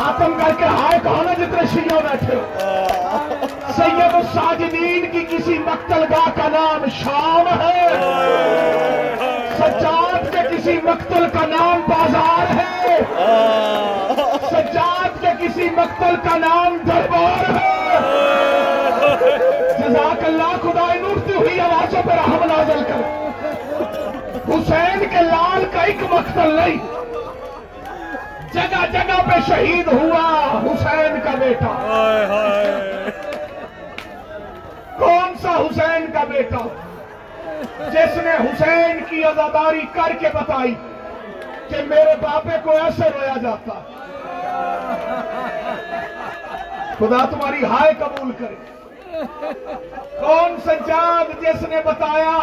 ماتم 0.00 0.38
کر 0.44 0.54
کے 0.58 0.64
ہائے 0.78 0.98
کہانا 1.02 1.32
جتنے 1.42 1.66
شیعہ 1.74 2.00
بیٹھے 2.10 2.34
ہو 2.34 3.50
سید 3.76 4.14
الساجدین 4.22 5.10
کی 5.12 5.24
کسی 5.36 5.58
مختل 5.66 6.04
کا 6.36 6.48
نام 6.58 6.84
شام 7.02 7.48
ہے 7.66 7.86
سجاد 9.58 10.03
کسی 10.64 10.76
مقتل 10.82 11.24
کا 11.32 11.44
نام 11.46 11.80
بازار 11.88 12.52
ہے 12.58 12.98
سجاد 14.50 15.20
کے 15.20 15.28
کسی 15.40 15.68
مقتل 15.76 16.14
کا 16.28 16.36
نام 16.44 16.76
دربار 16.86 17.50
ہے 17.56 18.14
جزاک 19.78 20.24
اللہ 20.26 20.54
خدا 20.62 20.86
تو 21.02 21.36
ہوئی 21.38 21.58
آوازوں 21.60 22.02
پر 22.06 22.16
رحم 22.20 22.44
نازل 22.52 22.80
کر 22.88 23.02
حسین 24.48 25.04
کے 25.10 25.24
لال 25.30 25.64
کا 25.72 25.82
ایک 25.90 26.02
مقتل 26.12 26.54
نہیں 26.56 27.12
جگہ 28.54 28.84
جگہ 28.92 29.20
پہ 29.28 29.38
شہید 29.48 29.88
ہوا 29.92 30.24
حسین 30.66 31.18
کا 31.24 31.34
بیٹا 31.44 31.74
کون 34.98 35.38
سا 35.42 35.56
حسین 35.60 36.10
کا 36.14 36.24
بیٹا 36.32 36.66
جس 37.92 38.16
نے 38.24 38.32
حسین 38.44 38.98
کی 39.10 39.24
ازاداری 39.24 39.80
کر 39.92 40.12
کے 40.20 40.28
بتائی 40.34 40.74
کہ 41.68 41.82
میرے 41.88 42.14
باپے 42.22 42.56
کو 42.64 42.76
ایسے 42.82 43.08
رویا 43.14 43.36
جاتا 43.42 43.78
خدا 46.98 47.24
تمہاری 47.30 47.64
ہائے 47.70 47.92
قبول 47.98 48.32
کرے 48.38 49.20
کون 50.20 50.56
سجاد 50.64 51.30
جس 51.42 51.62
نے 51.68 51.80
بتایا 51.84 52.38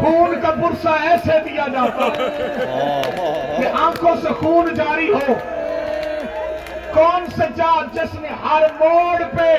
خون 0.00 0.34
کا 0.42 0.50
برسہ 0.60 0.96
ایسے 1.10 1.38
دیا 1.48 1.66
جاتا 1.72 2.08
کہ 2.16 3.66
آنکھوں 3.82 4.14
سے 4.22 4.32
خون 4.40 4.74
جاری 4.74 5.12
ہو 5.12 5.34
کون 6.94 7.26
سجاد 7.36 7.94
جس 7.94 8.14
نے 8.20 8.28
ہر 8.44 8.62
موڑ 8.80 9.22
پہ 9.36 9.52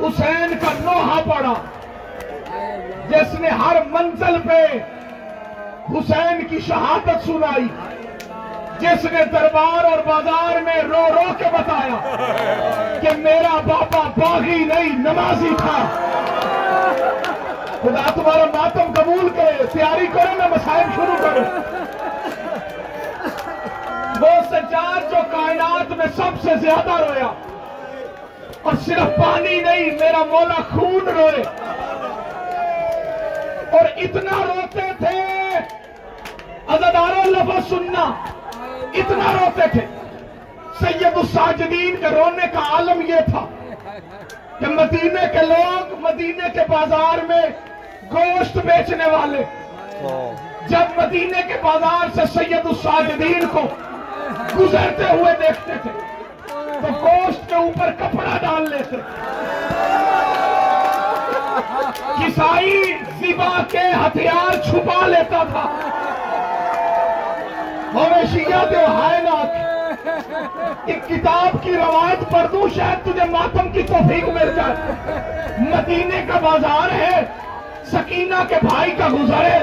حسین 0.00 0.54
کا 0.62 0.72
نوحہ 0.84 1.20
پڑا 1.30 1.52
جس 3.10 3.38
نے 3.40 3.48
ہر 3.62 3.76
منزل 3.90 4.36
پہ 4.46 4.62
حسین 5.94 6.46
کی 6.48 6.58
شہادت 6.66 7.24
سنائی 7.26 7.66
جس 8.80 9.04
نے 9.12 9.24
دربار 9.32 9.84
اور 9.90 9.98
بازار 10.06 10.60
میں 10.62 10.80
رو 10.90 11.04
رو 11.14 11.30
کے 11.38 11.50
بتایا 11.52 12.16
کہ 13.02 13.16
میرا 13.18 13.60
بابا 13.66 14.02
باغی 14.16 14.58
نہیں 14.72 14.98
نمازی 15.04 15.54
تھا 15.58 15.76
خدا 17.82 18.02
تمہارا 18.14 18.44
ماتم 18.56 18.92
قبول 19.00 19.28
کرے 19.36 19.66
تیاری 19.72 20.06
کرو 20.14 20.32
میں 20.38 20.48
مسائل 20.56 20.88
شروع 20.96 21.16
کرے 21.20 21.44
وہ 24.20 24.32
سجاد 24.50 25.10
جو 25.10 25.22
کائنات 25.32 25.92
میں 25.96 26.06
سب 26.16 26.40
سے 26.42 26.54
زیادہ 26.62 26.96
رویا 27.04 27.30
اور 28.68 28.74
صرف 28.84 29.16
پانی 29.22 29.60
نہیں 29.68 29.98
میرا 30.00 30.24
مولا 30.30 30.60
خون 30.70 31.08
روئے 31.08 31.42
اور 33.74 33.84
اتنا 34.04 34.36
روتے 34.46 34.82
تھے 34.98 35.20
لفظ 37.34 37.68
سننا 37.68 38.02
اتنا 39.02 39.32
روتے 39.38 39.66
تھے 39.72 39.84
سید 40.80 41.16
الساجدین 41.22 41.96
کے 42.00 42.08
رونے 42.16 42.46
کا 42.52 42.60
عالم 42.74 43.00
یہ 43.08 43.20
تھا 43.30 43.44
کہ 44.60 44.66
مدینے 44.78 45.26
کے 45.32 45.44
لوگ 45.48 45.94
مدینے 46.00 46.48
کے 46.54 46.64
بازار 46.68 47.24
میں 47.28 47.42
گوشت 48.12 48.56
بیچنے 48.66 49.10
والے 49.12 49.42
جب 50.70 50.96
مدینے 51.02 51.42
کے 51.48 51.58
بازار 51.62 52.14
سے 52.16 52.26
سید 52.34 52.66
الساجدین 52.72 53.46
کو 53.52 53.66
گزرتے 54.58 55.10
ہوئے 55.12 55.32
دیکھتے 55.42 55.72
تھے 55.82 55.90
تو 56.82 56.92
گوشت 57.02 57.48
کے 57.48 57.54
اوپر 57.54 57.90
کپڑا 57.98 58.36
ڈال 58.42 58.70
لیتے 58.70 59.02
عیسائی 62.24 62.82
زبا 63.20 63.52
کے 63.70 63.84
ہتھیار 64.04 64.56
چھپا 64.70 65.06
لیتا 65.08 65.42
تھا 65.50 65.64
مویشیہ 67.92 68.64
دے 68.70 68.84
ہائے 68.86 69.22
لاکھ 69.24 70.88
ایک 70.90 71.06
کتاب 71.08 71.62
کی 71.62 71.72
روایت 71.76 72.30
پر 72.32 72.46
دوں 72.52 72.68
شاید 72.76 73.04
تجھے 73.04 73.28
ماتم 73.30 73.70
کی 73.72 73.82
توفیق 73.88 74.28
مل 74.34 74.54
جائے 74.56 75.14
مدینے 75.70 76.24
کا 76.28 76.38
بازار 76.42 76.92
ہے 77.00 77.22
سکینہ 77.92 78.42
کے 78.48 78.56
بھائی 78.68 78.90
کا 78.98 79.08
گزرے 79.12 79.58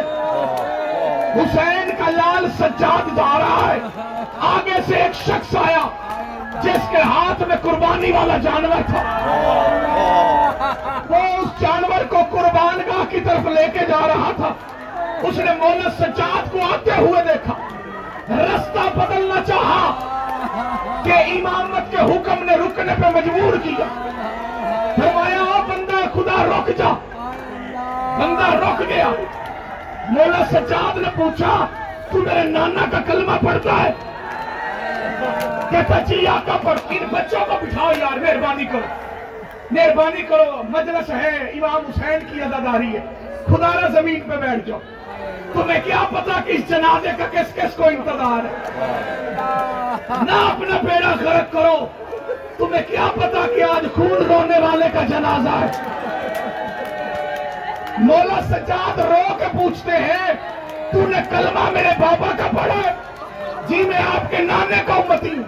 حسین 1.36 1.89
کا 1.99 2.09
لال 2.17 2.45
سجاد 2.57 3.15
جا 3.15 3.38
رہا 3.39 3.73
ہے 3.73 4.01
آگے 4.49 4.81
سے 4.88 4.95
ایک 5.01 5.15
شخص 5.25 5.55
آیا 5.65 5.86
جس 6.63 6.89
کے 6.91 7.01
ہاتھ 7.11 7.41
میں 7.47 7.55
قربانی 7.61 8.11
والا 8.11 8.38
جانور 8.43 8.81
تھا 8.88 9.01
وہ 11.09 11.17
اس 11.17 11.61
جانور 11.61 11.72
قربان 12.30 12.80
گاہ 12.88 13.03
کی 13.09 13.20
طرف 13.26 13.45
لے 13.55 13.66
کے 13.74 13.86
جا 13.89 13.99
رہا 14.07 14.32
تھا 14.36 14.51
اس 15.28 15.38
نے 15.38 15.51
مولا 15.59 15.89
سجاد 15.97 16.51
کو 16.51 16.64
آتے 16.74 16.95
ہوئے 16.97 17.22
دیکھا 17.28 17.53
رستہ 18.43 18.88
بدلنا 18.97 19.41
چاہا 19.47 21.01
کہ 21.05 21.11
امامت 21.30 21.91
کے 21.91 22.01
حکم 22.11 22.43
نے 22.49 22.55
رکنے 22.66 22.93
پہ 23.01 23.09
مجبور 23.18 23.57
کیا 23.64 23.88
فرمایا 24.95 25.61
بندہ 25.68 26.03
خدا 26.14 26.43
رک 26.49 26.70
جا 26.78 26.93
بندہ 28.20 28.49
رک 28.66 28.82
گیا 28.89 29.09
مولا 30.09 30.43
سجاد 30.51 30.97
نے 31.01 31.09
پوچھا 31.16 31.53
تو 32.11 32.20
میرے 32.26 32.43
نانا 32.49 32.86
کا 32.91 32.99
کلمہ 33.07 33.38
پڑھتا 33.45 33.84
ہے 33.84 33.91
جی 36.07 36.26
آقا 36.28 36.55
پر 36.64 36.78
ان 36.95 37.05
بچوں 37.11 37.39
کو 37.49 37.57
بٹھاؤ 37.61 37.91
یار 37.99 38.18
مہربانی 38.22 38.66
کرو 38.72 39.11
مہربانی 39.74 40.21
کرو 40.30 40.61
مجلس 40.69 41.09
ہے 41.09 41.30
امام 41.59 41.86
حسین 41.86 42.19
کی 42.32 42.41
عزاداری 42.47 42.88
ہے 42.95 42.99
خدا 43.47 43.69
نہ 43.80 43.88
زمین 43.93 44.19
پہ 44.30 44.36
بیٹھ 44.41 44.67
جاؤ 44.67 44.80
تمہیں 45.53 45.80
کیا 45.86 46.03
پتا 46.09 46.39
کہ 46.45 46.51
اس 46.57 46.67
جنازے 46.69 47.11
کا 47.17 47.26
کس 47.32 47.53
کس 47.55 47.76
کو 47.78 47.86
انتظار 47.93 48.45
ہے 48.45 49.39
نہ 50.26 50.41
اپنا 50.49 50.78
پیڑا 50.89 51.13
غرق 51.24 51.51
کرو 51.53 51.76
تمہیں 52.57 52.82
کیا 52.88 53.07
پتا 53.15 53.45
کہ 53.55 53.63
آج 53.69 53.86
خون 53.95 54.11
رونے 54.32 54.59
والے 54.67 54.89
کا 54.93 55.01
جنازہ 55.11 55.55
ہے 55.61 56.01
مولا 58.07 58.39
سجاد 58.49 58.99
رو 59.09 59.21
کے 59.39 59.45
پوچھتے 59.57 59.97
ہیں 60.05 60.34
تو 60.91 61.07
نے 61.13 61.21
کلمہ 61.30 61.69
میرے 61.78 61.91
بابا 61.99 62.32
کا 62.41 62.47
پڑا 62.61 62.76
جی 63.69 63.82
میں 63.93 64.01
آپ 64.11 64.30
کے 64.32 64.43
نانے 64.51 64.82
کا 64.88 64.93
امتی 65.03 65.34
ہوں 65.38 65.43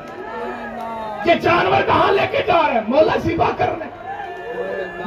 یہ 1.27 1.39
جانور 1.41 1.85
کہاں 1.91 2.11
لے 2.13 2.27
کے 2.31 2.43
جا 2.47 2.61
رہے 2.67 2.73
ہیں 2.79 2.81
مولا 2.87 3.19
سپا 3.27 3.49
کرنے 3.57 3.93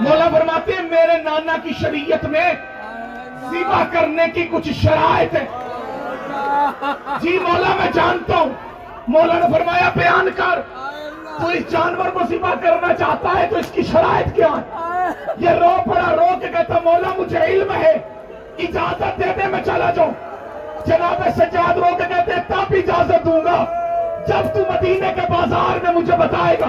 مولا 0.00 0.28
فرماتے 0.32 0.74
میرے 0.90 1.16
نانا 1.22 1.54
کی 1.62 1.72
شریعت 1.80 2.24
میں 2.34 2.50
زیبا 3.50 3.82
کرنے 3.92 4.26
کی 4.34 4.44
کچھ 4.50 4.68
شرائط 4.82 5.34
ہے 5.34 5.44
جی 7.22 7.38
مولا 7.46 7.74
میں 7.80 7.90
جانتا 7.94 8.36
ہوں 8.40 8.52
مولا 9.14 9.38
نے 9.38 9.46
فرمایا 9.56 9.88
بیان 9.94 10.28
کر 10.36 10.60
تو 11.40 11.46
اس 11.56 11.70
جانور 11.72 12.08
کو 12.18 12.20
سفا 12.30 12.54
کرنا 12.62 12.94
چاہتا 12.98 13.38
ہے 13.38 13.46
تو 13.50 13.56
اس 13.58 13.70
کی 13.74 13.82
شرائط 13.90 14.34
کیا 14.36 14.52
ہے 14.56 15.06
یہ 15.44 15.58
رو 15.62 15.74
پڑا 15.90 16.14
رو 16.16 16.28
کے 16.40 16.48
کہتا 16.58 16.78
مولا 16.84 17.08
مجھے 17.18 17.44
علم 17.48 17.72
ہے 17.82 17.92
اجازت 18.68 19.18
دے 19.20 19.32
دے 19.40 19.48
میں 19.50 19.62
چلا 19.66 19.90
جاؤں 19.98 20.12
جناب 20.86 21.28
سجاد 21.36 21.78
رو 21.84 21.94
کے 21.98 22.04
کہتے 22.08 22.40
تب 22.48 22.74
اجازت 22.82 23.24
دوں 23.24 23.40
گا 23.44 23.56
جب 24.28 24.42
تو 24.54 24.62
مدینہ 24.72 25.10
کے 25.16 25.22
بازار 25.30 25.78
میں 25.82 25.92
مجھے 25.92 26.16
بتائے 26.20 26.56
گا 26.60 26.66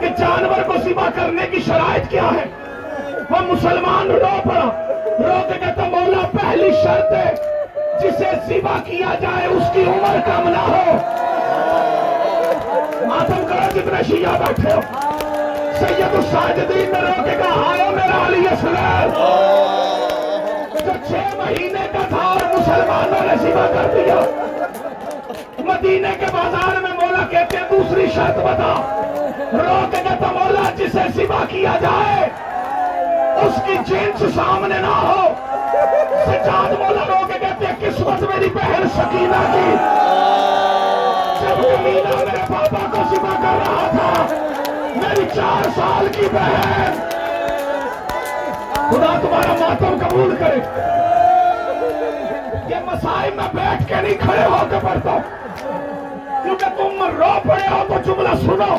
کہ 0.00 0.08
جانور 0.18 0.62
کو 0.66 0.74
زبا 0.84 1.08
کرنے 1.16 1.46
کی 1.52 1.60
شرائط 1.66 2.08
کیا 2.10 2.28
ہے 2.36 2.44
وہ 3.30 3.38
مسلمان 3.52 4.10
رو 4.10 4.30
پڑا 4.44 4.68
رو 5.18 5.36
کے 5.48 5.58
کہتا 5.66 5.88
مولا 5.94 6.22
پہلی 6.40 6.70
شرط 6.84 7.12
ہے 7.12 7.32
جسے 8.02 8.30
زبا 8.46 8.76
کیا 8.86 9.14
جائے 9.22 9.46
اس 9.56 9.62
کی 9.74 9.82
عمر 9.94 10.16
کم 10.30 10.48
نہ 10.56 10.64
ہو 10.70 10.96
ماتم 13.08 13.44
کرو 13.48 13.68
جتنے 13.74 14.02
شیعہ 14.08 14.38
بیٹھے 14.46 14.72
ہو 14.72 14.80
سید 15.78 16.14
الساجدین 16.24 16.92
نے 16.92 17.00
رو 17.00 17.24
کے 17.24 17.36
کہا 17.42 17.70
آئے 17.72 17.90
میرا 17.96 18.26
علی 18.26 18.44
اسلام 18.50 19.18
جو 20.84 21.00
چھ 21.08 21.36
مہینے 21.42 21.86
کا 21.92 22.06
تھا 22.14 22.26
اور 22.34 22.54
مسلمانوں 22.58 23.26
نے 23.26 23.34
زبا 23.42 23.66
کر 23.74 23.94
دیا 23.94 24.20
مدینہ 25.68 26.10
کے 26.20 26.26
بازار 26.32 26.80
میں 26.82 26.90
مولا 27.00 27.24
کہتے 27.30 27.56
ہیں 27.56 27.64
دوسری 27.70 28.04
شرط 28.14 28.36
بتا 28.44 28.72
روک 29.62 29.94
گا 30.04 30.14
تو 30.20 30.30
مولا 30.38 30.68
جسے 30.76 31.02
سبا 31.16 31.42
کیا 31.48 31.74
جائے 31.82 32.24
اس 33.46 33.58
کی 33.66 33.74
جنس 33.90 34.22
سامنے 34.34 34.78
نہ 34.86 34.92
ہو 35.06 35.26
سجاد 36.26 36.72
مولا 36.82 37.04
روک 37.10 37.32
کہتے 37.42 37.66
ہیں 37.66 37.74
قسمت 37.80 38.22
میری 38.30 38.48
پہل 38.54 38.86
سکینہ 38.96 39.42
کی 39.54 39.66
جب 41.42 41.60
کمینہ 41.62 42.16
میرے 42.20 42.46
پاپا 42.52 42.84
کو 42.94 43.02
سبا 43.14 43.34
کر 43.42 43.58
رہا 43.64 43.88
تھا 43.96 44.78
میری 45.02 45.26
چار 45.34 45.68
سال 45.80 46.08
کی 46.18 46.28
بہن 46.36 46.96
خدا 48.92 49.12
تمہارا 49.26 49.54
ماتم 49.64 49.96
قبول 50.06 50.34
کرے 50.40 50.64
یہ 52.70 52.82
مسائل 52.86 53.32
میں 53.36 53.48
بیٹھ 53.54 53.86
کے 53.88 53.94
نہیں 54.00 54.14
کھڑے 54.24 54.44
ہو 54.54 54.62
کے 54.70 54.78
پڑھتا 54.86 55.12
ہوں 55.12 55.46
کیونکہ 56.48 56.68
تم 56.76 57.02
رو 57.18 57.30
پڑے 57.48 57.66
ہو 57.70 57.76
ہاں 57.76 57.84
تو 57.88 57.94
جملہ 58.04 58.28
سنو 58.42 58.76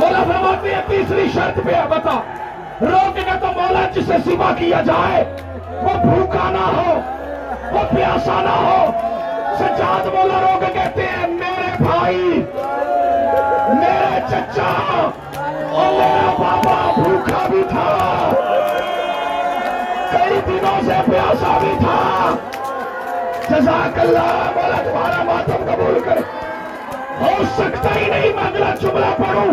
مولا 0.00 0.22
فرماتے 0.28 0.74
ہیں 0.74 0.82
تیسری 0.88 1.24
شرط 1.34 1.56
پہ 1.66 1.72
ہے 1.74 1.84
بتا 1.90 2.18
رو 2.90 2.98
کے 3.14 3.20
نہ 3.26 3.36
تو 3.40 3.46
مولا 3.60 3.84
جسے 3.94 4.16
سوا 4.24 4.50
کیا 4.58 4.80
جائے 4.86 5.24
وہ 5.84 5.94
بھوکا 6.04 6.48
نہ 6.56 6.66
ہو 6.76 6.92
وہ 7.72 7.82
پیاسا 7.94 8.36
نہ 8.42 8.52
ہو 8.64 8.84
سجاد 9.60 10.06
مولا 10.14 10.40
رو 10.42 10.58
کے 10.60 10.66
کہتے 10.74 11.06
ہیں 11.16 11.26
میرے 11.32 11.70
بھائی 11.82 12.20
میرے 13.80 14.20
چچا 14.30 14.70
اور 14.98 15.92
میرا 15.98 16.30
بابا 16.38 16.78
بھوکا 17.02 17.46
بھی 17.50 17.62
تھا 17.70 18.04
کئی 20.12 20.40
دنوں 20.46 20.80
سے 20.86 21.00
پیاسا 21.10 21.58
بھی 21.62 21.74
تھا 21.80 22.30
جزاک 23.50 23.98
اللہ 24.04 24.32
مولا 24.54 24.82
تمہارا 24.84 25.22
ماتم 25.32 25.64
قبول 25.72 25.98
کرے 26.04 26.20
ہو 27.20 27.26
سکتا 27.56 27.94
ہی 27.94 28.06
نہیں 28.10 28.32
میں 28.34 28.44
اگلا 28.44 28.74
جملہ 28.80 29.06
پڑھوں 29.18 29.46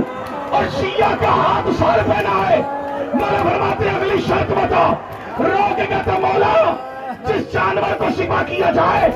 اور 0.57 0.63
شیعہ 0.79 1.13
کا 1.21 1.29
ہاتھ 1.39 1.67
سار 1.79 1.99
پہنا 2.09 2.37
ہے 2.49 2.61
مولا 3.13 3.41
فرماتے 3.43 3.89
ہیں 3.89 3.95
اگلی 3.95 4.21
شرط 4.27 4.51
روکے 5.47 5.85
گا 5.89 6.01
تو 6.05 6.19
مولا 6.21 6.53
جس 7.27 7.43
جانور 7.53 7.93
کو 7.99 8.05
شبا 8.17 8.41
کیا 8.47 8.71
جائے 8.79 9.09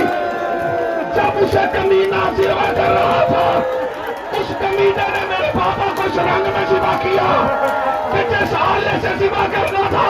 جب 1.15 1.43
اسے 1.43 1.65
کمینہ 1.73 2.29
زیرہ 2.37 2.71
کر 2.75 2.89
رہا 2.93 3.25
تھا 3.29 3.86
اس 4.47 4.61
نے 4.61 4.69
میرے 5.27 5.49
پاپا 5.53 5.85
کو 5.95 6.03
شرنگ 6.15 6.45
میں 6.57 6.63
زبا 6.69 6.93
کیا 7.01 7.23
آلے 8.65 8.91
سے 9.01 9.09
زبا 9.19 9.45
کرنا 9.53 9.81
تھا 9.89 10.03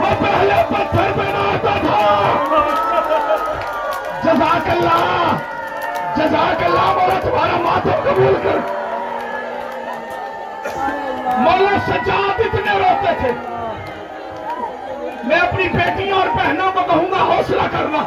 وہ 0.00 0.10
پہلے 0.20 0.58
پتھر 0.70 1.34
آتا 1.44 1.72
تھا 1.84 2.02
جزاک 4.24 4.68
اللہ 4.74 5.36
جزاک 6.16 6.62
اللہ 6.68 6.90
مولا 6.98 7.18
تمہارا 7.24 7.56
ماتم 7.64 8.02
قبول 8.08 8.36
کر 8.42 8.58
مولا 11.40 11.76
سجاد 11.88 12.40
اتنے 12.46 12.78
روتے 12.84 13.14
تھے 13.20 13.30
میں 15.28 15.36
اپنی 15.38 15.68
بیٹیوں 15.78 16.18
اور 16.20 16.28
بہنوں 16.38 16.70
کو 16.74 16.80
کہوں 16.90 17.10
گا 17.10 17.22
حوصلہ 17.34 17.62
کرنا 17.76 18.02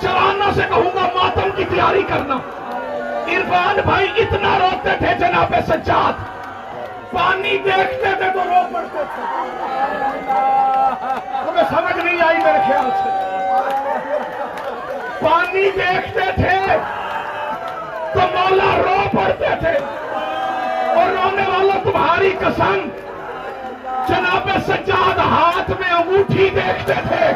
چرانوں 0.00 0.50
سے 0.54 0.62
کہوں 0.68 0.90
گا 0.96 1.08
ماتم 1.16 1.50
کی 1.56 1.64
تیاری 1.70 2.02
کرنا 2.08 2.36
بھائی 3.86 4.06
اتنا 4.22 4.58
روتے 4.58 4.94
تھے 4.98 5.12
جناب 5.18 5.54
سجاد 5.66 6.22
پانی 7.12 7.56
دیکھتے 7.64 8.14
تھے 8.18 8.30
تو 8.34 8.42
رو 8.48 8.62
پڑتے 8.72 9.04
تھے 9.14 10.34
تمہیں 11.44 11.62
سمجھ 11.70 12.04
نہیں 12.04 12.20
آئی 12.26 12.38
میرے 12.44 12.58
خیال 12.66 12.90
سے 12.98 13.92
پانی 15.22 15.70
دیکھتے 15.76 16.30
تھے 16.36 16.58
تو 18.14 18.20
مولا 18.34 18.76
رو 18.84 18.96
پڑتے 19.16 19.54
تھے 19.60 19.74
اور 19.80 21.12
رونے 21.14 21.48
والا 21.54 21.78
تمہاری 21.90 22.32
قسم 22.40 22.88
جناب 24.08 24.48
سجاد 24.66 25.18
ہاتھ 25.32 25.70
میں 25.80 25.90
انگوٹھی 25.98 26.48
دیکھتے 26.56 26.94
تھے 27.08 27.32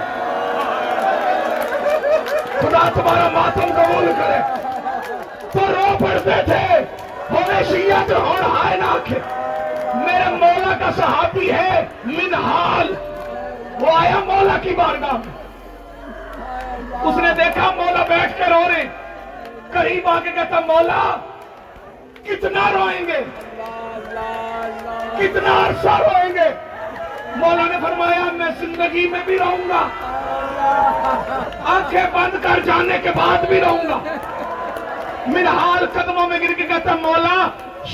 خدا 2.60 2.88
تمہارا 2.94 3.28
ماتم 3.34 3.72
قبول 3.76 4.10
کرے 4.18 4.66
تو 5.52 5.60
رو 5.68 5.96
پڑتے 5.98 6.40
تھے 6.46 6.78
ہون 7.30 8.42
میرے 10.04 10.30
مولا 10.40 10.72
کا 10.80 10.90
صحابی 10.96 11.50
ہے 11.50 11.84
منحال 12.04 12.92
وہ 13.80 13.92
آیا 13.96 14.18
مولا 14.26 14.56
کی 14.62 14.74
بارگاہ 14.80 15.16
میں 15.24 16.96
اس 17.08 17.16
نے 17.24 17.32
دیکھا 17.42 17.70
مولا 17.76 18.04
بیٹھ 18.08 18.36
کے 18.38 18.50
رو 18.52 18.62
رہے 18.68 18.84
کہیں 19.72 20.00
باتیں 20.06 20.30
کہتا 20.34 20.60
مولا 20.66 21.02
کتنا 22.26 22.70
روئیں 22.72 23.06
گے 23.06 23.20
کتنا 25.18 25.56
عرصہ 25.66 25.96
روئیں 26.02 26.32
گے 26.34 26.48
مولا 27.36 27.66
نے 27.72 27.78
فرمایا 27.82 28.24
میں 28.38 28.50
زندگی 28.60 29.06
میں 29.12 29.20
بھی 29.26 29.38
رہوں 29.38 29.68
گا 29.68 29.86
آنکھیں 31.76 32.04
بند 32.12 32.42
کر 32.42 32.60
جانے 32.66 32.98
کے 33.02 33.10
بعد 33.16 33.48
بھی 33.48 33.60
رہوں 33.60 33.88
گا 33.88 33.98
منحال 35.32 35.84
قدموں 35.96 36.28
میں 36.28 36.38
گر 36.40 36.52
کے 36.58 36.66
کہتا 36.68 36.94
مولا 37.02 37.36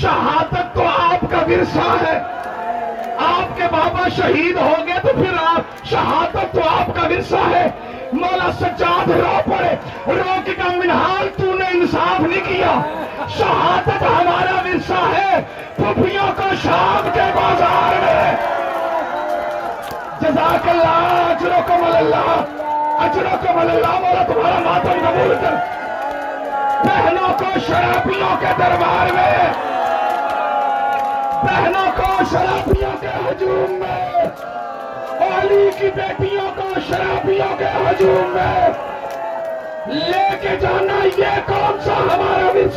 شہادت 0.01 0.73
تو 0.75 0.83
آپ 0.87 1.21
کا 1.31 1.41
ورثہ 1.49 1.87
ہے 2.03 2.17
آپ 3.25 3.57
کے 3.57 3.67
بابا 3.71 4.07
شہید 4.15 4.55
ہو 4.61 4.73
گئے 4.87 4.99
تو 5.03 5.13
پھر 5.17 5.37
آپ 5.41 5.85
شہادت 5.91 6.53
تو 6.55 6.63
آپ 6.77 6.95
کا 6.95 7.07
ورثہ 7.11 7.43
ہے 7.53 7.65
مولا 8.21 8.49
سجاد 8.59 9.09
رو 9.11 9.37
پڑے 9.45 9.75
رو 10.17 10.39
تو 11.37 11.53
نے 11.59 11.65
انصاف 11.77 12.19
نہیں 12.19 12.41
کیا 12.47 12.73
شہادت 13.37 14.03
ہمارا 14.17 14.55
ورثہ 14.67 15.01
ہے 15.15 15.41
پھپھیوں 15.77 16.27
کو 16.41 16.47
شام 16.63 17.09
کے 17.13 17.29
بازار 17.35 17.99
میں 18.03 18.35
جزاک 20.21 20.67
اللہ 20.75 20.99
اجرکم 21.29 21.89
اللہ 21.93 22.35
اجرکم 23.07 23.59
اللہ 23.69 23.99
مولا 24.05 24.23
تمہارا 24.33 24.59
ماتم 24.69 25.05
قبول 25.07 25.35
کر 25.41 25.83
بہنوں 26.83 27.27
کو 27.39 27.45
شرابیوں 27.67 28.35
کے 28.39 28.51
دربار 28.59 29.11
میں 29.15 29.43
بہنوں 31.43 31.85
کو 31.97 32.09
شرابیوں 32.31 32.91
کے 33.01 33.07
ہجوم 33.27 33.71
میں 33.79 34.23
اولی 35.27 35.69
کی 35.79 35.89
بیٹیوں 35.95 36.49
کو 36.57 36.67
شرابیوں 36.87 37.47
کے 37.59 37.65
ہجوم 37.75 38.33
میں 38.33 38.67
لے 40.09 40.25
کے 40.41 40.55
جانا 40.61 40.99
یہ 41.17 41.39
کون 41.47 41.79
سا 41.85 41.93
ہمارا 41.99 42.51
ہے 42.55 42.67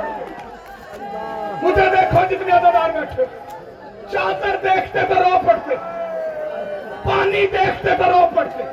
مجھے 1.63 1.89
دیکھو 1.97 2.25
جتنے 2.31 2.59
دربار 2.63 2.91
بیٹھے 3.01 3.25
چادر 4.13 4.57
دیکھتے 4.63 5.01
رو 5.15 5.37
پڑتے 5.47 5.75
پانی 7.05 7.47
دیکھتے 7.53 7.91
رو 8.05 8.27
پڑتے 8.37 8.69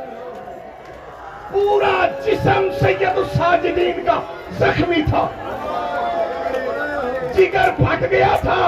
پورا 1.51 1.95
جسم 2.25 2.63
سید 2.79 3.03
الساجدین 3.17 4.05
کا 4.05 4.17
زخمی 4.59 5.01
تھا 5.09 5.27
جگر 7.37 7.69
پھٹ 7.77 8.03
گیا 8.11 8.35
تھا 8.41 8.61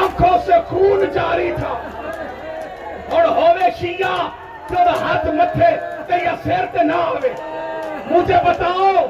آنکھوں 0.00 0.36
سے 0.46 0.52
خون 0.68 1.04
جاری 1.14 1.50
تھا 1.58 1.72
اور 3.16 3.24
ہوئے 3.36 3.70
شیعہ 3.80 4.28
تب 4.68 4.90
ہاتھ 5.02 5.26
متھے 5.38 6.16
یا 6.24 6.34
سیر 6.44 6.82
نہ 6.84 6.92
ہوئے 7.08 7.32
مجھے 8.10 8.36
بتاؤ 8.48 9.06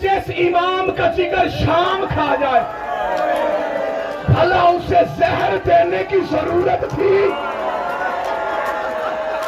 جس 0.00 0.30
امام 0.46 0.90
کا 0.96 1.10
جگر 1.16 1.48
شام 1.64 2.04
کھا 2.14 2.34
جائے 2.40 3.44
بھلا 4.26 4.62
اسے 4.62 5.04
زہر 5.18 5.56
دینے 5.66 6.02
کی 6.08 6.16
ضرورت 6.30 6.90
تھی 6.94 7.26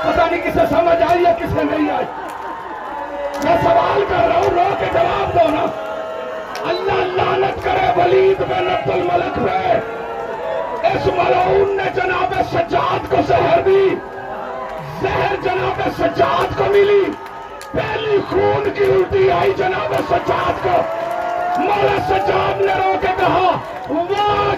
پتہ 0.02 0.22
نہیں 0.30 0.40
کسے 0.44 0.64
سمجھ 0.68 1.02
آئی 1.02 1.24
ہے 1.26 1.32
کسے 1.38 1.62
نہیں 1.70 1.90
آئی 1.94 2.04
میں 3.44 3.56
سوال 3.62 4.02
کر 4.08 4.28
رہا 4.28 4.36
ہوں 4.38 4.54
رو 4.58 4.68
کے 4.80 4.86
جواب 4.94 5.34
دو 5.34 5.48
نا 5.54 5.64
اللہ 6.70 7.50
کرے 7.64 7.90
ولید 7.96 8.40
الملک 8.50 9.38
اس 10.90 11.06
ملعون 11.16 11.76
نے 11.76 11.82
جناب 11.96 12.32
سجاد 12.52 13.10
کو 13.10 13.16
زہر 13.28 13.60
دی 13.66 13.88
زہر 15.02 15.34
جناب 15.44 15.80
سجاد 15.98 16.56
کو 16.58 16.64
ملی 16.76 17.02
پہلی 17.72 18.16
خون 18.30 18.68
کی 18.76 18.84
الٹی 18.84 19.30
آئی 19.40 19.52
جناب 19.58 19.94
سجاد 20.10 20.62
کو 20.62 20.78
مولا 21.60 21.96
سجاد 22.08 22.60
نے 22.66 22.72
رو 22.84 22.96
کے 23.02 23.12
کہا 23.20 23.50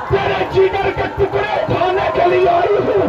تیرے 0.09 0.43
جگر 0.53 0.89
کے 0.95 1.07
ٹکڑے 1.17 1.55
ہونے 1.73 2.09
کے 2.15 2.29
لیے 2.35 2.49
آئی 2.49 2.75
ہوں 2.87 3.07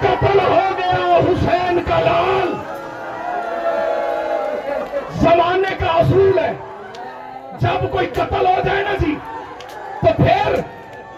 قتل 0.00 0.40
ہو 0.46 0.62
گیا 0.78 1.20
حسین 1.28 1.78
کا 1.88 2.00
لال 2.08 2.52
زمانے 5.20 5.74
کا 5.80 5.92
اصول 6.00 6.38
ہے 6.38 6.52
جب 7.60 7.90
کوئی 7.92 8.06
قتل 8.18 8.46
ہو 8.46 8.58
جائے 8.66 8.82
نا 8.84 8.94
جی 9.06 9.14
تو 10.04 10.10
پھر 10.22 10.54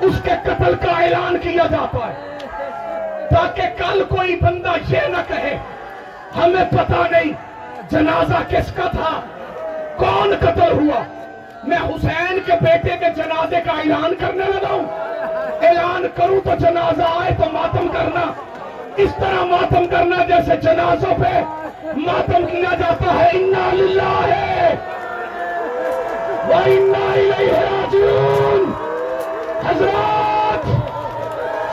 اس 0.07 0.19
کے 0.25 0.35
قتل 0.45 0.75
کا 0.83 0.91
اعلان 1.05 1.37
کیا 1.43 1.63
جاتا 1.71 2.07
ہے 2.09 3.29
تاکہ 3.31 3.63
کل 3.79 4.03
کوئی 4.09 4.35
بندہ 4.43 4.75
یہ 4.89 5.07
نہ 5.15 5.23
کہے 5.29 5.57
ہمیں 6.37 6.65
پتا 6.73 7.03
نہیں 7.11 7.33
جنازہ 7.91 8.43
کس 8.51 8.71
کا 8.77 8.87
تھا 8.93 9.11
کون 9.97 10.35
قتل 10.41 10.73
ہوا 10.79 11.01
میں 11.73 11.77
حسین 11.89 12.39
کے 12.47 12.53
بیٹے 12.63 12.97
کے 13.01 13.07
جنازے 13.17 13.61
کا 13.65 13.73
اعلان 13.85 14.15
کرنے 14.21 14.45
لگا 14.55 14.73
ہوں 14.73 15.65
اعلان 15.69 16.07
کروں 16.17 16.41
تو 16.45 16.55
جنازہ 16.61 17.09
آئے 17.21 17.33
تو 17.39 17.51
ماتم 17.53 17.89
کرنا 17.93 18.25
اس 19.05 19.11
طرح 19.21 19.45
ماتم 19.55 19.87
کرنا 19.97 20.25
جیسے 20.29 20.57
جنازوں 20.69 21.15
پہ 21.23 21.33
ماتم 22.07 22.47
کیا 22.53 22.75
جاتا 22.85 23.19
ہے 23.19 23.31
ہے 24.31 24.75
راجعون 26.47 28.75
حضرات 29.67 30.63